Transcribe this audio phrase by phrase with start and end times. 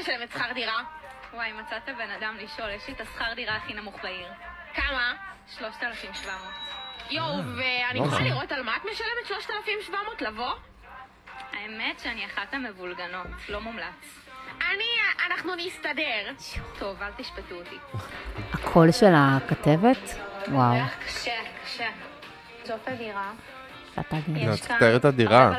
[0.00, 0.82] משלמת שכר דירה?
[1.34, 4.28] וואי, מצאת בן אדם לשאול, יש לי את השכר דירה הכי נמוך בעיר.
[4.74, 5.14] כמה?
[5.58, 6.40] 3,700.
[7.10, 8.24] יואו, ואני לא יכולה.
[8.24, 10.22] לראות על מה את משלמת 3,700?
[10.22, 10.52] לבוא?
[11.52, 14.20] האמת שאני אחת המבולגנות, לא מומלץ.
[14.60, 14.84] אני,
[15.26, 16.32] אנחנו נסתדר.
[16.78, 17.76] טוב, אל תשפטו אותי.
[18.52, 20.14] הקול של הכתבת,
[20.48, 20.80] וואו.
[21.06, 21.88] קשה, קשה.
[22.64, 23.32] זאת הדירה.
[24.02, 24.54] שאתה לא, גאה.
[24.54, 25.52] יש צריך כאן לתאר את הדירה.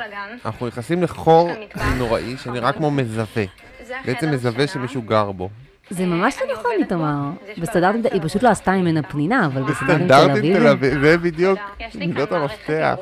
[0.45, 1.51] אנחנו נכנסים לחור.
[1.97, 3.43] נוראי שנראה כמו מזווה.
[3.83, 4.67] זה בעצם מזווה.
[4.67, 5.49] שמישהו גר בו.
[5.89, 7.29] זה ממש לא נכון, איתמר.
[7.57, 11.17] בסטנדרטים, היא פשוט לא עשתה ממנה פנינה, אבל בסטנדרטים תל סטנדרטים תל אביב, אביב, זה
[11.17, 11.59] בדיוק
[11.95, 12.95] מערכת המפתח.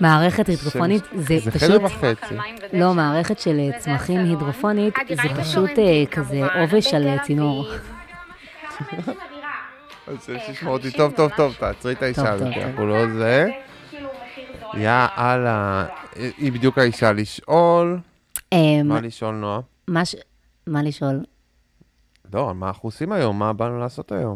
[0.00, 2.34] מערכת הידרופונית, זה זה פשוט, חדר רק על וחצי.
[2.72, 4.24] לא, מערכת של וזה צמחים.
[4.24, 7.66] הידרופונית, זה פשוט אה, כזה עובש על צינור.
[7.68, 7.80] אביב.
[10.06, 11.32] אז יש אה, לשמוע אותי 50 טוב טוב.
[11.36, 13.50] טוב, תעצרי את האישה הזאת, אנחנו לא זה.
[14.78, 15.18] כאילו מחיר זול.
[15.18, 15.86] יא אללה,
[16.38, 17.98] היא בדיוק האישה לשאול.
[18.52, 19.60] אמ, מה לשאול, נועה?
[20.66, 21.24] מה לשאול?
[22.34, 23.38] לא, מה אנחנו עושים היום?
[23.38, 24.34] מה באנו לעשות היום?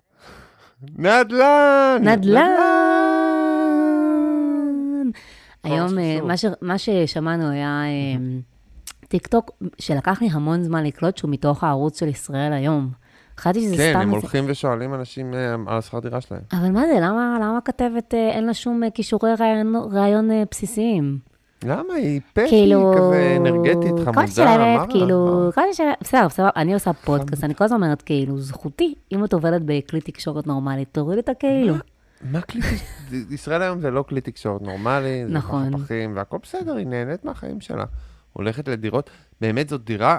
[0.99, 2.03] נדל"ן!
[2.03, 2.43] נדל"ן!
[5.65, 6.19] היום אה,
[6.63, 8.17] מה ששמענו היה אה,
[9.09, 13.02] טיק טוק, שלקח לי המון זמן לקלוט שהוא מתוך הערוץ של ישראל היום.
[13.41, 14.01] חשבתי שזה כן, סתם...
[14.01, 16.43] הם איזה- הולכים ושואלים אנשים אה, על השכר דירה שלהם.
[16.53, 20.43] אבל מה זה, למה למה כתבת אה, אין לה שום אה, כישורי ראיון- ראיון אה,
[20.51, 21.19] בסיסיים?
[21.65, 21.95] למה?
[21.95, 22.93] היא פשי כאילו...
[22.97, 24.87] כזה אנרגטית, כל חמודה, השלמת, מה רע?
[24.91, 25.51] כאילו?
[25.55, 29.33] כל השלמת, בסדר, בסדר, אני עושה פודקאסט, אני כל הזמן אומרת, כאילו, זכותי, אם את
[29.33, 31.75] עובדת בכלי תקשורת נורמלית, תוריד את הכאילו.
[32.31, 32.83] מה כלי תקשורת?
[33.35, 35.79] ישראל היום זה לא כלי תקשורת נורמלי, זה נכון.
[35.79, 37.85] פחים, והכל בסדר, היא נהנית מהחיים שלה.
[38.33, 39.11] הולכת לדירות,
[39.41, 40.19] באמת זאת דירה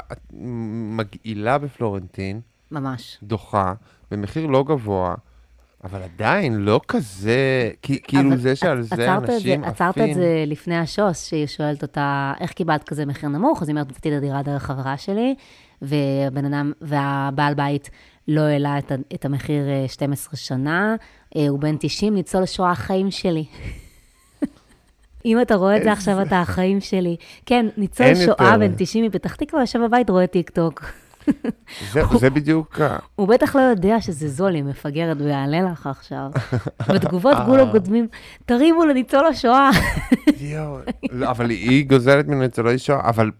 [0.97, 2.41] מגעילה בפלורנטין,
[2.74, 3.18] ממש.
[3.24, 3.74] דוחה,
[4.12, 5.16] במחיר לא גבוה,
[5.84, 10.14] אבל עדיין לא כזה, כאילו זה שעל זה עצרת את זה- אנשים עצרת את עפים.
[10.14, 13.62] זה לפני השוס, שהיא שואלת אותה, איך קיבלת כזה מחיר נמוך?
[13.62, 15.36] אז היא אומרת, מצאתי את הדירה דרך חברה שלי,
[15.82, 17.90] והבן אדם, והבעל בית
[18.28, 20.96] לא העלה את, את המחיר אה, 12 שנה,
[21.36, 23.46] אה, הוא בן 90, ניצול שואה החיים שלי.
[25.26, 27.16] אם אתה רואה את זה עכשיו, אתה החיים שלי.
[27.46, 28.58] כן, ניצול שואה.
[28.58, 30.86] בן 90 מפתח תקווה, יושב בבית, רואה טיק טוק.
[31.91, 35.88] זה- זה בדיוק, ה- הוא בטח לא יודע שזה זול, היא מפגרת, הוא יעלה לך
[35.88, 36.31] עכשיו.
[36.94, 38.07] בתגובות כולו כותבים,
[38.45, 39.69] תרימו לניצול השואה.
[40.39, 40.78] יואו,
[41.11, 43.31] לא, אבל היא גוזלת ממנו ניצולי שואה, אבל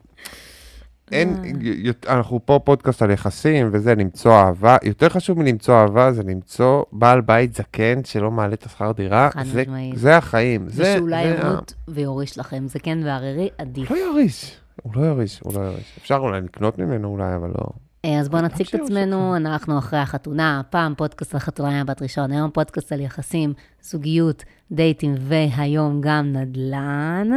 [1.12, 6.24] אין, י- אנחנו פה פודקאסט על יחסים וזה, למצוא אהבה, יותר חשוב מלמצוא אהבה זה
[6.24, 9.98] למצוא בעל בית זקן שלא מעלה את השכר דירה, חד זה- משמעית.
[9.98, 13.92] זה החיים, זה, ושאולי ימות ויוריש לכם זקן וערירי, עדיף.
[13.92, 15.98] לא יוריש, הוא לא יוריש, הוא לא יוריש.
[16.02, 17.66] אפשר אולי לקנות ממנו אולי, אבל לא.
[18.06, 22.02] אה, אז בואו נציג את עצמנו, אנחנו אחרי החתונה, פעם פודקאסט על חתונה עם בת
[22.02, 27.30] ראשון, היום פודקאסט על יחסים, זוגיות, דייטים, והיום גם נדל"ן.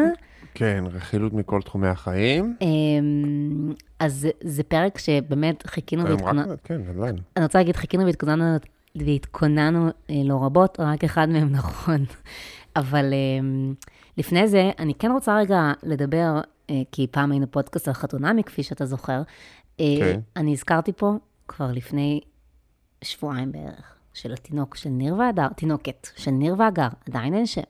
[0.54, 2.56] כן, רכילות מכל תחומי החיים.
[2.60, 7.14] אמ, אז זה- פרק שבאמת חיכינו והתכוננו, כן, נדל"ן.
[7.36, 8.56] אני רוצה להגיד, חיכינו והתכוננו,
[8.96, 12.04] והתכוננו אה, לא רבות, רק אחד מהם נכון.
[12.76, 13.46] אבל אה,
[14.18, 16.40] לפני זה, אני כן רוצה רגע לדבר, אה,
[16.92, 19.22] כי פעם היינו פודקאסט על חתונמי, כפי שאתה זוכר.
[19.80, 20.20] אה, כן.
[20.36, 21.12] אני הזכרתי פה
[21.48, 22.20] כבר לפני
[23.04, 27.62] שבועיים בערך, של התינוק של ניר והדר, תינוקת של ניר והגר, עדיין אין שם.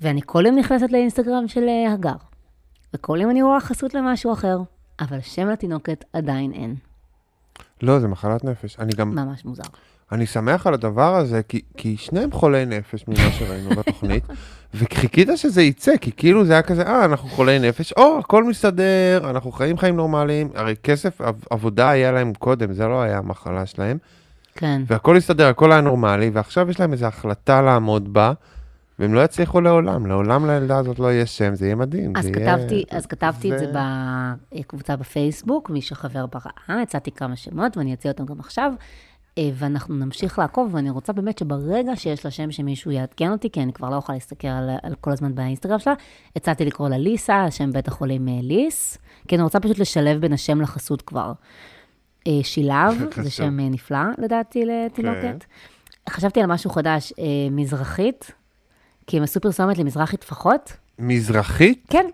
[0.00, 2.16] ואני כל יום נכנסת לאינסטגרם של אה, הגר,
[2.94, 4.58] וכל יום אני רואה חסות למשהו אחר,
[5.00, 6.76] אבל שם לתינוקת עדיין אין.
[7.82, 8.78] לא, זה מחלת נפש.
[8.78, 9.62] אני גם, ממש מוזר.
[10.12, 14.24] אני שמח על הדבר הזה, כי, כי שניהם חולי נפש ממה שראינו בתוכנית,
[14.74, 19.20] וחיכית שזה יצא, כי כאילו זה היה כזה, אה, אנחנו חולי נפש, או, הכל מסתדר,
[19.30, 23.66] אנחנו חיים חיים נורמליים, הרי כסף, עב- עבודה היה להם קודם, זה לא היה המחלה
[23.66, 23.98] שלהם,
[24.54, 24.82] כן.
[24.86, 28.32] והכל הסתדר, הכל היה נורמלי, ועכשיו יש להם איזו החלטה לעמוד בה,
[28.98, 32.12] והם לא יצליחו לעולם, לעולם לילדה הזאת לא יהיה שם, זה יהיה מדהים.
[32.16, 33.78] אז זה יהיה- כתבתי, אז כתבתי את זה ו-
[34.58, 38.72] בקבוצה בפייסבוק, מי שחבר ברעה, הצעתי כמה שמות ואני אציע אותם גם עכשיו,
[39.54, 43.72] ואנחנו נמשיך לעקוב, ואני רוצה באמת שברגע שיש לה שם שמישהו יעדכן אותי, כי אני
[43.72, 45.94] כבר לא יכולה להסתכל על, על כל הזמן באינסטגרם שלה,
[46.36, 50.32] הצעתי לקרוא לה ליסה, השם בית החולים אה, ליס, כי אני רוצה פשוט לשלב בין
[50.32, 51.32] השם לחסות כבר.
[52.26, 53.30] אה, שילב, זה.
[53.30, 55.44] שם אה, נפלא לדעתי לתינוקת.
[56.08, 58.30] חשבתי על משהו חדש, אה, מזרחית,
[59.06, 60.72] כי הם עשו פרסומת למזרחי טפחות.
[60.98, 61.86] מזרחית?
[61.90, 62.06] כן.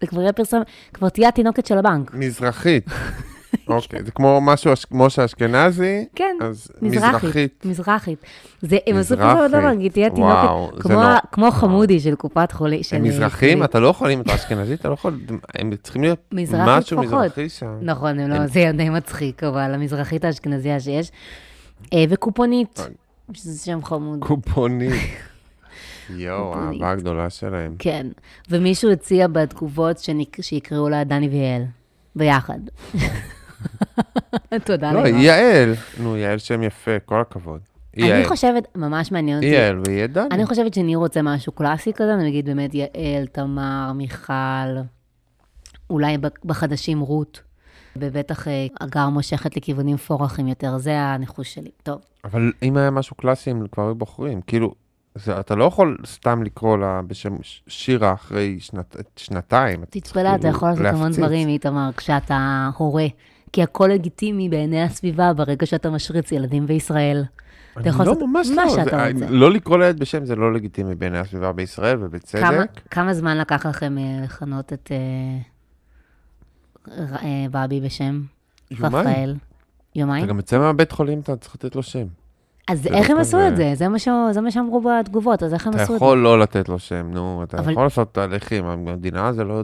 [0.00, 2.14] זה כבר יהיה פרסומת, כבר תהיה התינוקת של הבנק.
[2.14, 2.84] מזרחית.
[3.68, 7.64] אוקיי, זה כמו משהו, כמו שאשכנזי, כן, אז מזרחית.
[7.66, 8.18] מזרחית.
[8.62, 9.16] זה, הם עשו.
[9.16, 10.48] פרסומת לבנק, היא תהיה תינוקת,
[11.32, 12.82] כמו, חמודי של קופת חולים.
[12.82, 15.20] של הם מזרחים, אתה לא יכול, אם אתה אשכנזי, אתה לא יכול,
[15.54, 16.32] הם צריכים להיות
[16.66, 16.98] משהו.
[17.02, 17.78] מזרחי שם.
[17.82, 21.10] נכון, הם לא, זה די מצחיק, אבל המזרחית האשכנזייה שיש.
[21.92, 22.80] אה, וקופונית,
[23.32, 24.18] שזה שם חמוד.
[24.20, 24.92] קופונית.
[26.10, 26.54] יואו.
[26.54, 27.74] האהבה הגדולה שלהם.
[27.78, 28.06] כן.
[28.50, 31.62] ומישהו הציע בתגובות שנק- שיקראו לה דני ויעל.
[32.16, 32.58] ביחד.
[34.64, 35.16] תודה לא, ליואב.
[35.16, 35.74] היא יעל.
[36.00, 37.60] נו, יעל שם יפה, כל הכבוד.
[38.02, 38.24] אני.
[38.24, 39.46] חושבת, ממש מעניין אותי.
[39.46, 40.28] יעל והיא דני.
[40.30, 44.32] אני חושבת שניר רוצה משהו קלאסי כזה, נגיד באמת יעל, תמר, מיכל,
[45.90, 47.40] אולי בחדשים רות,
[47.96, 51.70] ובטח אה, הגר מושכת לכיוונים פורחים יותר, זה הניחוש שלי.
[51.82, 54.40] טוב, אבל אם היה משהו קלאסי, הם כבר היו בוחרים.
[54.40, 54.74] כאילו,
[55.14, 57.36] זה, אתה לא יכול סתם לקרוא לה בשם
[57.68, 59.84] שירה אחרי שנת, שנתיים.
[59.90, 61.12] תתפלא, אתה כאילו יכול לעשות המון.
[61.12, 63.06] דברים, איתמר, כשאתה הורה.
[63.56, 67.24] כי הכל לגיטימי בעיני הסביבה ברגע שאתה משריץ ילדים בישראל.
[67.80, 68.70] אתה יכול לא, לעשות ממש מה לא.
[68.70, 69.26] שאתה זה- רוצה.
[69.30, 72.40] לא לקרוא לילד בשם זה לא לגיטימי בעיני הסביבה בישראל, ובצדק.
[72.42, 75.38] כמה, כמה זמן לקח לכם אה, לכנות את אה,
[77.22, 78.22] אה, בבי בשם?
[78.70, 78.94] יומיים.
[78.96, 79.34] רפאל?
[79.90, 80.26] אתה יומיים?
[80.26, 82.06] גם יוצא מהבית חולים, אתה צריך לתת לו שם.
[82.68, 83.72] אז איך הם לא עשו כזה- את זה?
[83.74, 86.04] זה מה ש- זה מה שאמרו בתגובות, אז איך הם אתה עשו את זה?
[86.04, 88.64] יכול לא לתת לו שם, נו, אתה אבל- יכול לעשות תהליכים.
[88.64, 89.62] המדינה זה לא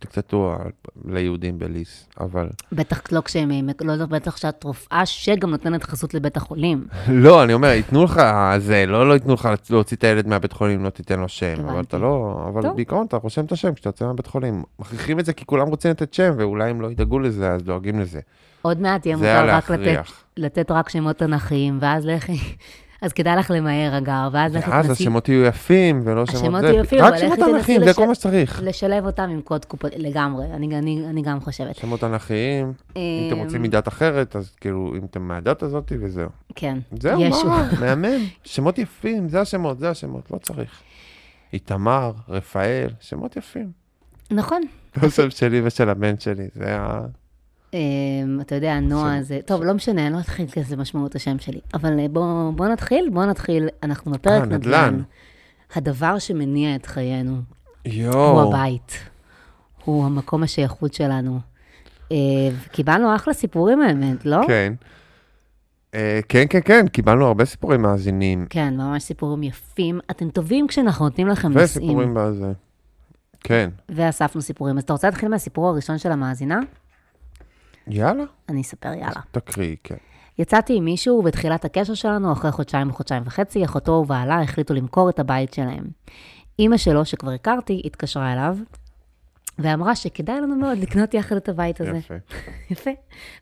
[0.00, 0.58] דיקטטורה
[1.04, 2.48] ליהודים בליס, אבל...
[2.72, 3.50] בטח לא כשהם,
[3.80, 6.86] לא לא, בטח שאת רופאה שגם נותנת חסות לבית החולים.
[7.08, 8.20] לא, אני אומר, ייתנו לך
[8.58, 11.80] זה, לא לא ייתנו לך להוציא את הילד מהבית חולים, לא תיתן לו שם, אבל.
[11.80, 12.70] אתה לא, אבל.
[12.74, 14.62] בעיקרון אתה רושם את השם כשאתה יוצא מהבית חולים.
[14.78, 18.00] מכריחים את זה כי כולם רוצים לתת שם, ואולי הם לא ידאגו לזה, אז דואגים
[18.00, 18.20] לזה.
[18.62, 19.70] עוד מעט יהיה מותר רק.
[20.36, 22.38] לתת רק שמות תנכיים, ואז לכי,
[23.02, 26.62] אז כדאי לך למהר, אגר, ואז ואז תנסי השמות יהיו יפים, ולא שמות השמות.
[26.62, 28.62] יהיו יפים, רק שמות תנכיים, זה כל מה שצריך.
[28.64, 31.76] לשלב אותם עם קוד קופות, לגמרי, אני, אני, אני גם חושבת.
[31.76, 36.28] שמות תנכיים, אם אתם אמ, רוצים מדת אחרת, אז כאילו, אם אתם מהדת הזאת, וזהו.
[36.54, 37.20] כן, זהו.
[37.30, 37.70] מה?
[37.80, 38.20] מהמם.
[38.44, 40.80] שמות יפים, זה השמות, זה השמות, לא צריך.
[41.52, 43.70] איתמר, רפאל, שמות יפים.
[44.30, 44.62] נכון.
[45.02, 47.00] לא שם שלי ושל הבן שלי, זה ה...
[47.74, 49.40] אמ, אתה יודע, נועה זה...
[49.46, 51.60] טוב, לא משנה, אני לא אתחיל כי זה משמעות השם שלי.
[51.74, 53.68] אבל אה, בוא, בוא נתחיל, בוא נתחיל.
[53.82, 54.94] אנחנו בפרק אה, נדל"ן.
[54.94, 55.02] נדל"ן.
[55.74, 57.36] הדבר שמניע את חיינו
[58.02, 58.42] הוא.
[58.42, 58.98] הבית.
[59.84, 61.40] הוא המקום השייכות שלנו.
[62.12, 62.16] אה,
[62.72, 64.40] קיבלנו אחלה סיפורים האמת, לא?
[64.46, 64.72] כן.
[66.28, 68.46] כן, כן, כן, קיבלנו הרבה סיפורים מאזינים.
[68.50, 70.00] כן, ממש סיפורים יפים.
[70.10, 71.64] אתם טובים כשאנחנו נותנים לכם נושאים.
[71.64, 72.52] וסיפורים בזה.
[73.40, 73.70] כן.
[73.88, 74.78] ואספנו סיפורים.
[74.78, 76.60] אז אתה רוצה להתחיל מהסיפור הראשון של המאזינה?
[77.88, 79.20] יאללה, אני אספר, יאללה.
[79.30, 79.96] תקריאי, כן.
[80.38, 85.18] יצאתי עם מישהו בתחילת הקשר שלנו, אחרי חודשיים וחודשיים וחצי, אחותו ובעלה החליטו למכור את
[85.18, 85.84] הבית שלהם.
[86.58, 88.56] אימא שלו, שכבר הכרתי, התקשרה אליו,
[89.58, 91.98] ואמרה שכדאי לנו מאוד לקנות יחד את הבית הזה.
[91.98, 92.14] יפה.
[92.70, 92.90] יפה.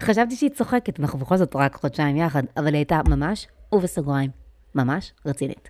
[0.02, 4.30] חשבתי שהיא צוחקת, אנחנו בכל זאת רק חודשיים יחד, אבל היא הייתה ממש, ובסוגריים,
[4.74, 5.68] ממש רצינית.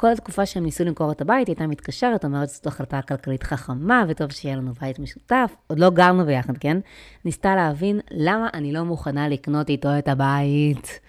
[0.00, 4.04] כל התקופה שהם ניסו למכור את הבית, היא הייתה מתקשרת, אומרת שזאת החלטה כלכלית חכמה,
[4.08, 5.56] וטוב שיהיה לנו בית משותף.
[5.66, 6.78] עוד לא גרנו ביחד, כן?
[7.24, 11.00] ניסתה להבין למה אני לא מוכנה לקנות איתו את הבית.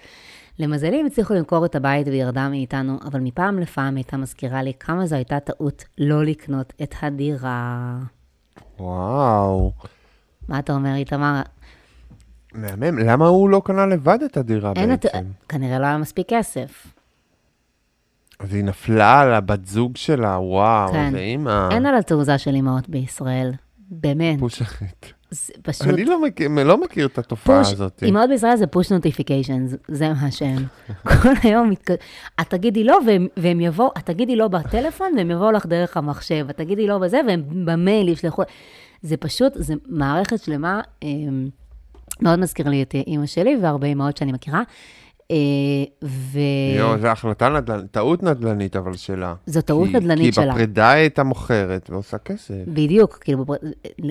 [0.60, 4.74] למזלי, הם הצליחו למכור את הבית והיא ירדה מאיתנו, אבל מפעם לפעם הייתה מזכירה לי
[4.80, 7.98] כמה זו הייתה טעות לא לקנות את הדירה.
[8.80, 9.72] וואו.
[10.48, 11.42] מה אתה אומר, איתמר?
[12.54, 15.06] מהמם, למה הוא לא קנה לבד את הדירה אין את...
[15.06, 15.26] בעצם?
[15.50, 16.99] כנראה לא היה מספיק כסף.
[18.40, 21.12] אז היא נפלה על הבת זוג שלה, וואו, כן.
[21.12, 21.70] זה אימא.
[21.72, 23.52] אין על התעוזה של אימהות בישראל.
[23.92, 24.40] באמת.
[24.40, 25.14] פושרית.
[25.32, 25.88] זה פשוט...
[25.88, 28.04] אני לא מכיר, לא מכיר את התופעה פוש, הזאת.
[28.04, 30.66] אימהות בישראל זה פוש נוטיפיקיישנס, זה מה שהם.
[31.22, 31.92] כל היום, מתק...
[32.42, 36.46] את תגידי לא, והם, והם יבואו, את תגידי לא בטלפון, והם יבואו לך דרך המחשב,
[36.50, 38.42] את תגידי לא בזה, והם במייל ישלחו...
[39.02, 41.08] זה פשוט, זה מערכת שלמה, אה,
[42.22, 44.62] מאוד מזכיר לי את אימא שלי, והרבה אימהות שאני מכירה.
[45.32, 45.36] אה,
[46.04, 46.40] ו...
[46.78, 49.34] יואו, זו החלטה נדל"נית, טעות נדל"נית אבל שלה.
[49.46, 50.52] זו טעות כי- נדל"נית כי שלה.
[50.54, 52.54] בפרידה היא הייתה מוכרת ועושה כסף.
[52.68, 53.68] בדיוק, כאילו, בפר-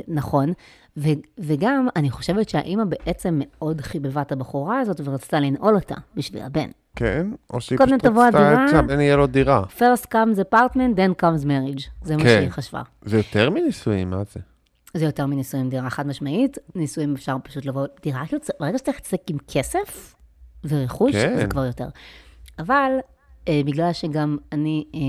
[0.08, 0.52] נכון.
[0.96, 1.08] ו,
[1.38, 6.68] וגם, אני חושבת שהאימא בעצם מאוד חיבבה את הבחורה הזאת ורצתה לנעול אותה בשביל הבן.
[6.96, 7.26] כן?
[7.52, 8.64] או שהיא פשוט רצתה.
[8.64, 9.62] את שהבן יהיה לו דירה.
[9.78, 11.88] First comes apartment, then comes marriage.
[12.02, 12.36] זה מה כן.
[12.38, 12.82] שהיא חשבה.
[13.04, 14.40] זה יותר מנישואים, מה זה?
[14.94, 16.58] זה יותר מנישואים דירה חד משמעית.
[16.74, 18.22] נישואים אפשר פשוט לבוא, דירה
[18.60, 20.14] ברגע שאתה תצטרך עם כסף
[20.64, 21.36] ורכוש, כן.
[21.36, 21.88] זה כבר יותר.
[22.58, 22.90] אבל
[23.48, 25.00] אה, בגלל שגם אני אה,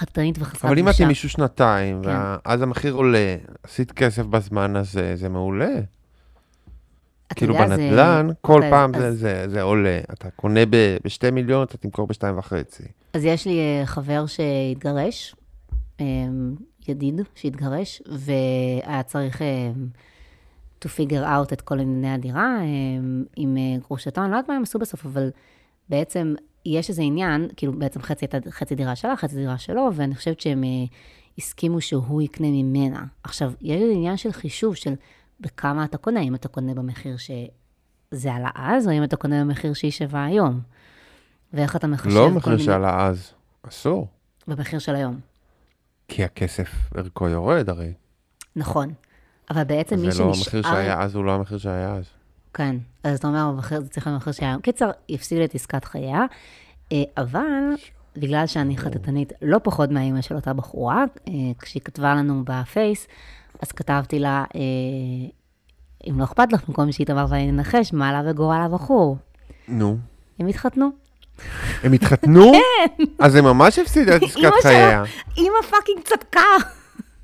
[0.00, 2.08] חתנית וחסרת אבל אם את עם מישהו שנתיים, כן.
[2.44, 5.74] ואז המחיר עולה, עשית כסף בזמן הזה, זה מעולה.
[7.34, 10.00] כאילו יודע, זה- בנדל"ן, כל אוקיי, פעם אז- זה- זה זה עולה.
[10.12, 10.60] אתה קונה
[11.04, 12.82] בשתי מיליון, אתה תמכור בשתיים וחצי.
[13.14, 15.34] אז יש לי אה, חבר שהתגרש,
[16.00, 16.04] אה,
[16.88, 19.70] ידיד שהתגרש, והיה צריך אה,
[20.84, 22.64] to figure out את כל ענייני הדירה אה,
[23.36, 25.30] עם אה, גרושתו, אני לא יודעת מה הם עשו בסוף, אבל
[25.88, 26.34] בעצם
[26.66, 30.64] יש איזה עניין, כאילו בעצם חצי חצי דירה שלה, חצי דירה שלו, ואני חושבת שהם
[30.64, 30.68] אה,
[31.38, 33.04] הסכימו שהוא יקנה ממנה.
[33.24, 34.94] עכשיו, יש איזה עניין של חישוב של
[35.40, 39.72] בכמה אתה קונה, אם אתה קונה במחיר שזה עלה אז, או אם אתה קונה במחיר
[39.72, 40.60] שהיא שווה היום.
[41.52, 42.64] ואיך אתה מחשב לא כל מחיר מיני...
[42.64, 43.32] שעלה אז,
[43.62, 44.06] אסור.
[44.46, 45.20] במחיר של היום.
[46.08, 47.92] כי הכסף, ערכו יורד הרי.
[48.56, 48.92] נכון.
[49.50, 50.58] אבל בעצם מי זה לא שנשאר...
[50.58, 52.04] המחיר שהיה אז, הוא לא המחיר שהיה אז.
[52.54, 54.56] כן, אז אתה אומר, המחיר- זה צריך להיות מחיר שהיה...
[54.62, 56.24] קיצר, היא הפסידה את עסקת חייה,
[56.92, 57.74] אה, אבל
[58.16, 63.06] בגלל שאני חטטנית לא פחות מהאימא של אותה בחורה, אה, כשהיא כתבה לנו בפייס,
[63.62, 64.60] אז כתבתי לה, אה,
[66.10, 69.16] אם לא אכפת לך, במקום שהיא תאמר ואני אנחש, מה לה וגורל הבחור?
[69.68, 69.96] נו.
[70.38, 70.90] הם התחתנו.
[71.82, 72.52] הם התחתנו?
[73.18, 74.50] אז הם ממש הפסידה את עסקת כן.
[74.62, 75.04] חייה.
[75.36, 76.40] אימא fucking צדקה.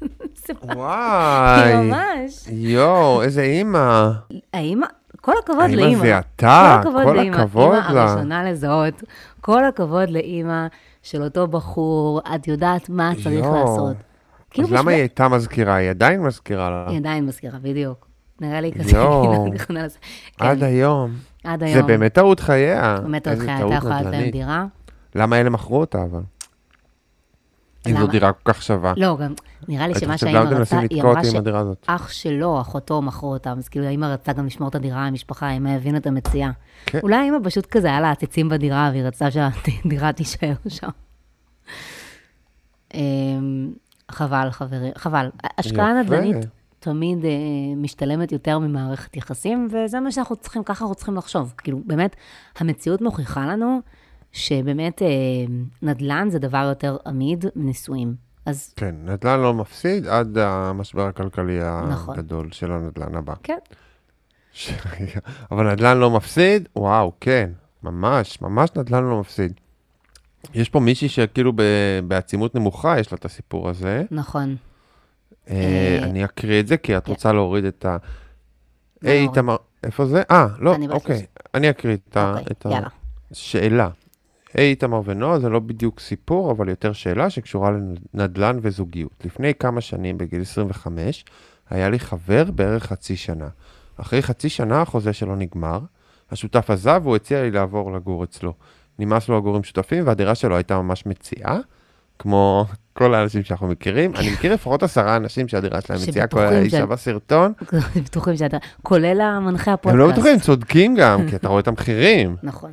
[0.47, 1.75] זה וואי.
[1.77, 2.49] ממש.
[2.49, 4.11] יואו, איזה אימא.
[4.55, 4.87] האימא,
[5.21, 6.01] כל הכבוד לאימא.
[6.01, 7.37] זה אתה, כל הכבוד לאימא.
[7.57, 7.75] אימא.
[7.77, 9.03] הראשונה לזהות.
[9.41, 10.67] כל הכבוד לאימא
[11.03, 13.47] של אותו בחור, את יודעת מה צריך.
[13.47, 13.97] לעשות.
[14.51, 15.75] כאילו אז למה היא הייתה מזכירה?
[15.75, 16.85] היא עדיין מזכירה לה.
[16.89, 18.07] היא עדיין מזכירה, בדיוק.
[18.41, 18.85] נראה לי כזה.
[18.91, 19.99] כאילו, נכונה לזה.
[20.37, 21.11] כן, עד היום.
[21.45, 21.87] עד זה היום.
[21.87, 22.99] באמת טעות חייה.
[23.03, 24.33] באמת טעות הייתה יכולה לתת להם נדל"נית.
[24.33, 24.67] דירה.
[25.15, 26.21] למה אלה מכרו אותה אבל?
[27.87, 28.07] אם זו?
[28.07, 28.95] דירה כל כך שווה.
[28.97, 29.35] לא, גם
[29.69, 31.23] נראה לי שמה שהאימא רצתה, מנסים היא אמרה?
[31.85, 35.69] שאח שלו, אחותו, מכרו אותם, אז כאילו האימא רצתה גם לשמור את הדירה המשפחה, האמא
[35.69, 36.51] הבינה את המציאה.
[36.87, 36.99] כן.
[37.03, 40.89] אולי האמא פשוט כזה, היה לה עציצים בדירה, והיא רצתה שהדירה תישאר שם.
[42.95, 43.73] אמ,
[44.11, 45.31] חבל, חברים, חבל.
[45.59, 46.03] השקעה.
[46.03, 46.47] נדל"נית
[46.79, 47.31] תמיד אה,
[47.77, 51.55] משתלמת יותר ממערכת יחסים, וזה מה שאנחנו צריכים, ככה אנחנו צריכים לחשוב.
[51.59, 52.17] כאילו, באמת,
[52.59, 53.81] המציאות מוכיחה לנו
[54.37, 55.09] שבאמת אה,
[55.83, 58.15] נדל"ן זה דבר יותר עמיד מנישואים.
[58.47, 61.59] אז כן, נדל"ן לא מפסיד עד המשבר הכלכלי
[61.91, 62.15] נכון.
[62.15, 63.35] הגדול של הנדל"ן הבא.
[63.43, 63.59] כן,
[64.53, 64.71] ש-
[65.51, 66.69] אבל נדל"ן לא מפסיד?
[66.77, 67.51] וואו, כן,
[67.83, 69.53] ממש, ממש נדל"ן לא מפסיד.
[70.55, 71.63] יש פה מישהי שכאילו ב-
[72.09, 74.03] בעצימות נמוכה, יש לה את הסיפור הזה.
[74.11, 74.57] נכון.
[75.51, 77.11] אה, אה, אני אקריא את זה, כי את כן.
[77.13, 77.97] רוצה להוריד את ה...
[79.03, 79.23] מה היי?
[79.23, 80.23] איתמר, איפה זה?
[80.31, 81.27] אה, לא, אוקיי.
[81.55, 82.89] אני אקריא את ה- אוקיי, את יאללה.
[83.31, 83.89] השאלה.
[84.57, 87.71] היי, איתמר ונועה, זה לא בדיוק סיפור, אבל יותר שאלה שקשורה
[88.15, 89.25] לנדל"ן וזוגיות.
[89.25, 91.25] לפני כמה שנים, בגיל 25,
[91.71, 93.49] היה לי חבר בערך חצי שנה.
[94.01, 95.81] אחרי חצי שנה החוזה שלו נגמר,
[96.31, 98.53] השותף עזב והוא הציע לי לעבור לגור אצלו.
[98.99, 101.59] נמאס לו לגור עם שותפים והדירה שלו הייתה ממש מציאה,
[102.19, 104.17] כמו כל האנשים שאנחנו מכירים.
[104.17, 107.53] אני מכיר לפחות עשרה אנשים שהדירה שלהם מציאה, כל שבטוחים האיש ש- בסרטון.
[108.05, 110.03] בטוחים שאתה, כולל המנחה הפודקאסט.
[110.03, 112.37] הם לא בטוחים, צודקים גם, כי אתה רואה את המחירים.
[112.43, 112.73] נכון.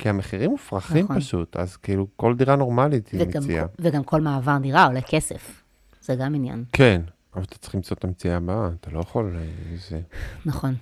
[0.00, 1.20] כי המחירים מופרכים נכון.
[1.20, 3.66] פשוט, אז כאילו כל דירה נורמלית היא וגם, מציאה.
[3.78, 5.62] וגם כל מעבר דירה עולה כסף.
[6.02, 6.64] זה גם עניין.
[6.72, 7.00] כן,
[7.34, 9.36] אבל אתה צריך למצוא את המציאה הבאה, אתה לא יכול...
[9.36, 10.00] אה, זה
[10.46, 10.74] נכון.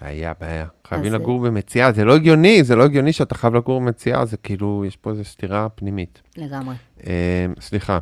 [0.00, 0.66] בעיה, בעיה.
[0.88, 4.36] חייבים אז, לגור במציאה, זה לא הגיוני, זה לא הגיוני שאתה חייב לגור במציאה, זה
[4.36, 6.22] כאילו, יש פה איזו סתירה פנימית.
[6.36, 6.74] לגמרי.
[7.06, 7.98] אה, סליחה,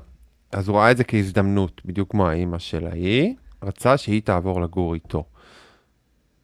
[0.53, 4.95] אז הוא ראה את זה כהזדמנות, בדיוק כמו האימא של ההיא, רצה שהיא תעבור לגור
[4.95, 5.25] איתו.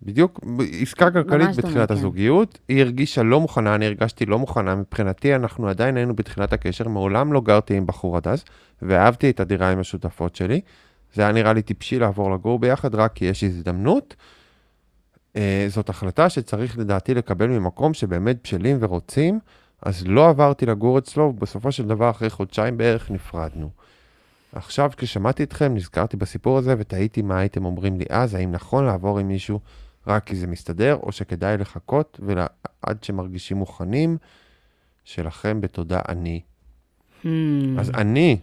[0.02, 0.40] בדיוק,
[0.82, 1.94] עסקה כלכלית ממש דומה, בתחילת כן.
[1.94, 6.88] הזוגיות, היא הרגישה לא מוכנה, אני הרגשתי לא מוכנה, מבחינתי אנחנו עדיין היינו בתחילת הקשר,
[6.88, 8.44] מעולם לא גרתי עם בחור עד אז,
[8.82, 10.60] ואהבתי את הדירה עם השותפות שלי.
[11.14, 14.16] זה היה נראה לי טיפשי לעבור לגור ביחד, רק כי יש הזדמנות.
[15.36, 19.40] אה, זאת החלטה שצריך לדעתי לקבל ממקום שבאמת בשלים ורוצים,
[19.82, 23.70] אז לא עברתי לגור אצלו, ובסופו של דבר, אחרי חודשיים בערך, נפרדנו.
[24.52, 29.18] עכשיו, כששמעתי אתכם, נזכרתי בסיפור הזה ותהיתי מה הייתם אומרים לי אז, האם נכון לעבור
[29.18, 29.60] עם מישהו
[30.06, 32.46] רק כי זה מסתדר, או שכדאי לחכות ולה...
[32.82, 34.16] עד שמרגישים מוכנים,
[35.04, 36.40] שלכם בתודה אני.
[37.22, 37.26] Hmm,
[37.78, 38.38] אז אני,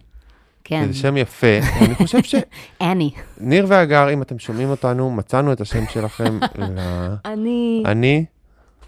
[0.64, 2.18] כן, זה שם יפה, אני חושב
[2.80, 3.10] אני.
[3.38, 6.78] שניר והגר, אם אתם שומעים אותנו, מצאנו את השם שלכם ל...
[7.24, 8.24] אני, אני,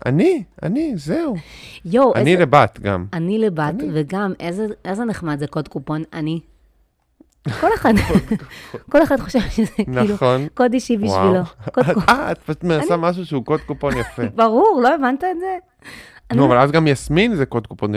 [0.07, 1.37] אני, אני, זהו.
[1.85, 2.43] יואו, אני איזה...
[2.43, 3.07] לבת גם.
[3.13, 3.89] אני לבת, אני.
[3.95, 6.41] וגם איזה, איזה נחמד זה קוד קופון, אני.
[7.61, 7.93] כל אחד,
[8.93, 10.47] כל אחד חושב שזה כאילו נכון.
[10.55, 11.43] קוד אישי בשבילו.
[11.73, 11.95] קופון.
[12.09, 14.23] אה, את פשוט מנסה משהו שהוא קוד קופון יפה.
[14.37, 15.57] ברור, לא הבנת את זה?
[16.35, 17.95] נו, אבל אז גם יסמין זה קוד קופון,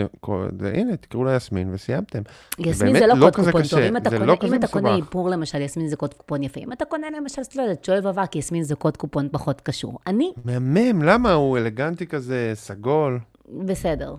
[0.74, 2.22] הנה, תקראו לה יסמין וסיימתם.
[2.58, 3.78] יסמין זה לא לא קוד קופון טוב.
[3.80, 4.96] אם אתה קונה- לא.
[4.96, 6.60] איפור למשל, יסמין זה קוד קופון יפה.
[6.60, 9.98] אם אתה קונה למשל, לא יודעת, שואב אבק, יסמין זה קוד קופון פחות קשור.
[10.06, 11.32] אני, מהמם, למה?
[11.32, 13.18] הוא אלגנטי כזה, סגול.
[13.66, 14.14] בסדר.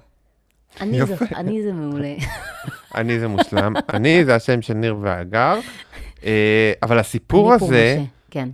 [0.82, 1.15] אני זה-.
[1.36, 2.15] אני זה מעולה.
[2.96, 3.74] אני זה מושלם.
[3.94, 5.60] אני זה השם של ניר והגר.
[6.24, 8.50] אה, אבל הסיפור הזה, כן.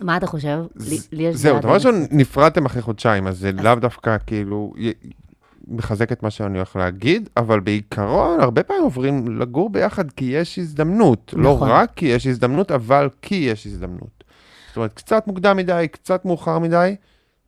[0.00, 0.58] מה אתה חושב?
[1.32, 2.04] זהו, דבר ראשון.
[2.10, 4.72] נפרדתם אחרי חודשיים, אז זה לאו דווקא כאילו
[5.68, 10.58] מחזק את מה שאני הולך להגיד, אבל בעיקרון, הרבה פעמים עוברים לגור ביחד כי יש
[10.58, 11.34] הזדמנות.
[11.36, 11.68] לא נכון.
[11.68, 14.24] רק כי יש הזדמנות, אבל כי יש הזדמנות.
[14.68, 16.96] זאת אומרת, קצת מוקדם מדי, קצת מאוחר מדי,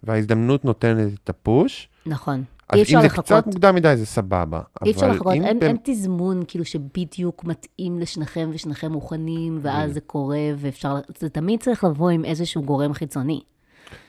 [0.03, 1.89] וההזדמנות נותנת את הפוש.
[2.07, 2.45] נכון.
[2.73, 3.25] אז אי אם אפשר זה לחכות.
[3.25, 4.61] קצת מוקדם מדי, זה סבבה.
[4.85, 9.59] אי אפשר לחכות, אם אין, באמת- אין תזמון כאילו שבדיוק מתאים לשניכם ושניכם מוכנים.
[9.63, 13.41] ואז זה קורה ואפשר, זה תמיד צריך לבוא עם איזשהו גורם חיצוני.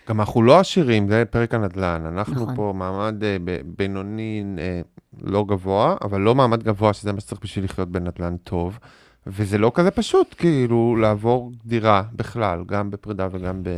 [0.09, 2.03] גם אנחנו לא עשירים, זה פרק הנדל"ן.
[2.05, 2.55] אנחנו נכון.
[2.55, 3.37] פה מעמד אה,
[3.77, 4.81] בינוני אה,
[5.21, 8.79] לא גבוה, אבל לא מעמד גבוה, שזה מה שצריך בשביל לחיות בנדל"ן טוב.
[9.27, 13.69] וזה לא כזה פשוט, כאילו, לעבור דירה בכלל, גם בפרידה וגם ב...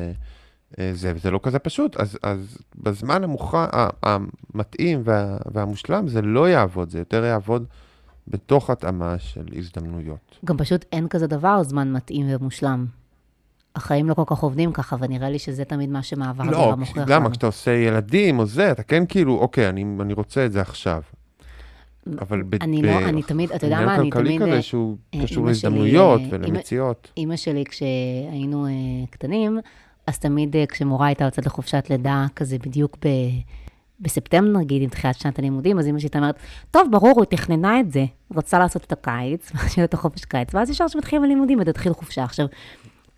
[0.80, 3.56] אה, זה, וזה לא כזה פשוט, אז, אז בזמן המוכ...
[4.04, 7.66] המתאים וה, והמושלם זה לא יעבוד, זה יותר יעבוד
[8.28, 10.38] בתוך התאמה של הזדמנויות.
[10.46, 12.86] גם פשוט אין כזה דבר זמן מתאים ומושלם.
[13.76, 17.30] החיים לא כל כך עובדים ככה, ונראה לי שזה תמיד מה שמעבר לא, מוכיח למה?
[17.30, 21.02] כשאתה עושה ילדים או זה, אתה כן כאילו, אוקיי, אני, אני רוצה את זה עכשיו.
[22.22, 22.56] אבל ב...
[22.62, 22.86] אני ב...
[22.86, 24.50] לא, אני תמיד, אתה יודע מה, אני עניין כלכלי תמיד...
[24.54, 27.12] כזה שהוא אה, קשור להזדמנויות אה, ולמציאות.
[27.18, 28.72] אימא שלי, כשהיינו אה,
[29.10, 29.60] קטנים,
[30.08, 33.08] אז תמיד אה, כשמורה הייתה יוצאת לחופשת לידה, כזה בדיוק ב...
[34.00, 36.36] בספטמבר, נגיד, עם תחילת שנת הלימודים, אז אמא שלי אומרת,
[36.72, 38.06] טוב, ברור, היא תכננה את זה,
[38.36, 42.24] רצה לעשות את הקיץ, שיהיה את החופש קיץ, ואז ישר כשמתחילים הלימודים, ותתחיל חופשה.
[42.24, 42.46] עכשיו,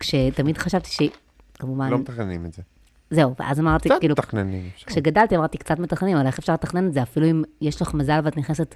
[0.00, 1.10] כשתמיד חשבתי שהיא,
[1.54, 2.62] כמובן, לא מתכננים את זה.
[3.10, 4.68] זהו, ואז אמרתי, קצת כאילו, מתכננים.
[4.74, 4.86] אפשר.
[4.86, 7.02] כשגדלתי אמרתי, קצת מתכננים, אבל איך אפשר לתכנן את זה?
[7.02, 8.74] אפילו אם יש לך מזל ואת נכנסת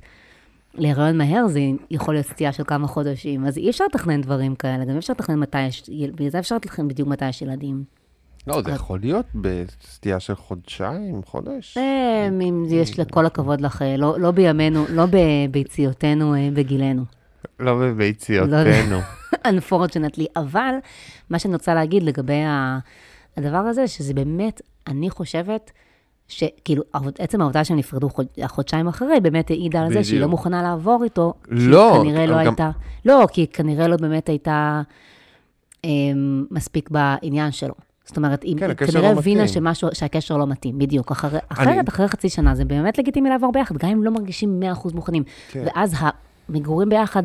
[0.74, 3.46] להיריון מהר, זה יכול להיות סטייה של כמה חודשים.
[3.46, 6.56] אז אי אפשר לתכנן דברים כאלה, גם אי אפשר לתכנן מתי יש, בגלל זה אפשר
[6.56, 7.84] לתכנן בדיוק מתי יש ילדים.
[8.46, 11.78] לא, זה יכול להיות בסטייה של חודשיים, חודש.
[11.78, 17.02] אה, אם יש לכל הכבוד לך, אה, לא לא בימינו, לא בביציותינו, אה, בגילנו.
[17.60, 18.98] לא בביציותינו.
[19.46, 20.74] unfortunately, אבל
[21.30, 22.42] מה שאני רוצה להגיד לגבי
[23.36, 25.70] הדבר הזה, שזה באמת, אני חושבת,
[26.28, 26.82] שכאילו,
[27.18, 30.28] עצם העובדה שהם נפרדו חוד, החודשיים אחרי, באמת העידה על זה שהיא לא.
[30.28, 31.34] מוכנה לעבור איתו.
[31.44, 32.70] כי לא, כנראה לא גם- הייתה,
[33.04, 34.82] לא, כי כנראה לא באמת הייתה
[35.84, 37.74] אמ, מספיק בעניין שלו.
[38.10, 39.48] זאת אומרת, כן, היא כנראה לא הבינה.
[39.48, 41.10] שמשהו, שהקשר לא מתאים, בדיוק.
[41.10, 44.94] אחרי, אחרת, אחרי חצי שנה, זה באמת לגיטימי לעבור ביחד, גם אם לא מרגישים 100%
[44.94, 45.22] מוכנים.
[45.50, 45.64] כן.
[45.66, 45.94] ואז
[46.48, 47.22] המגורים ביחד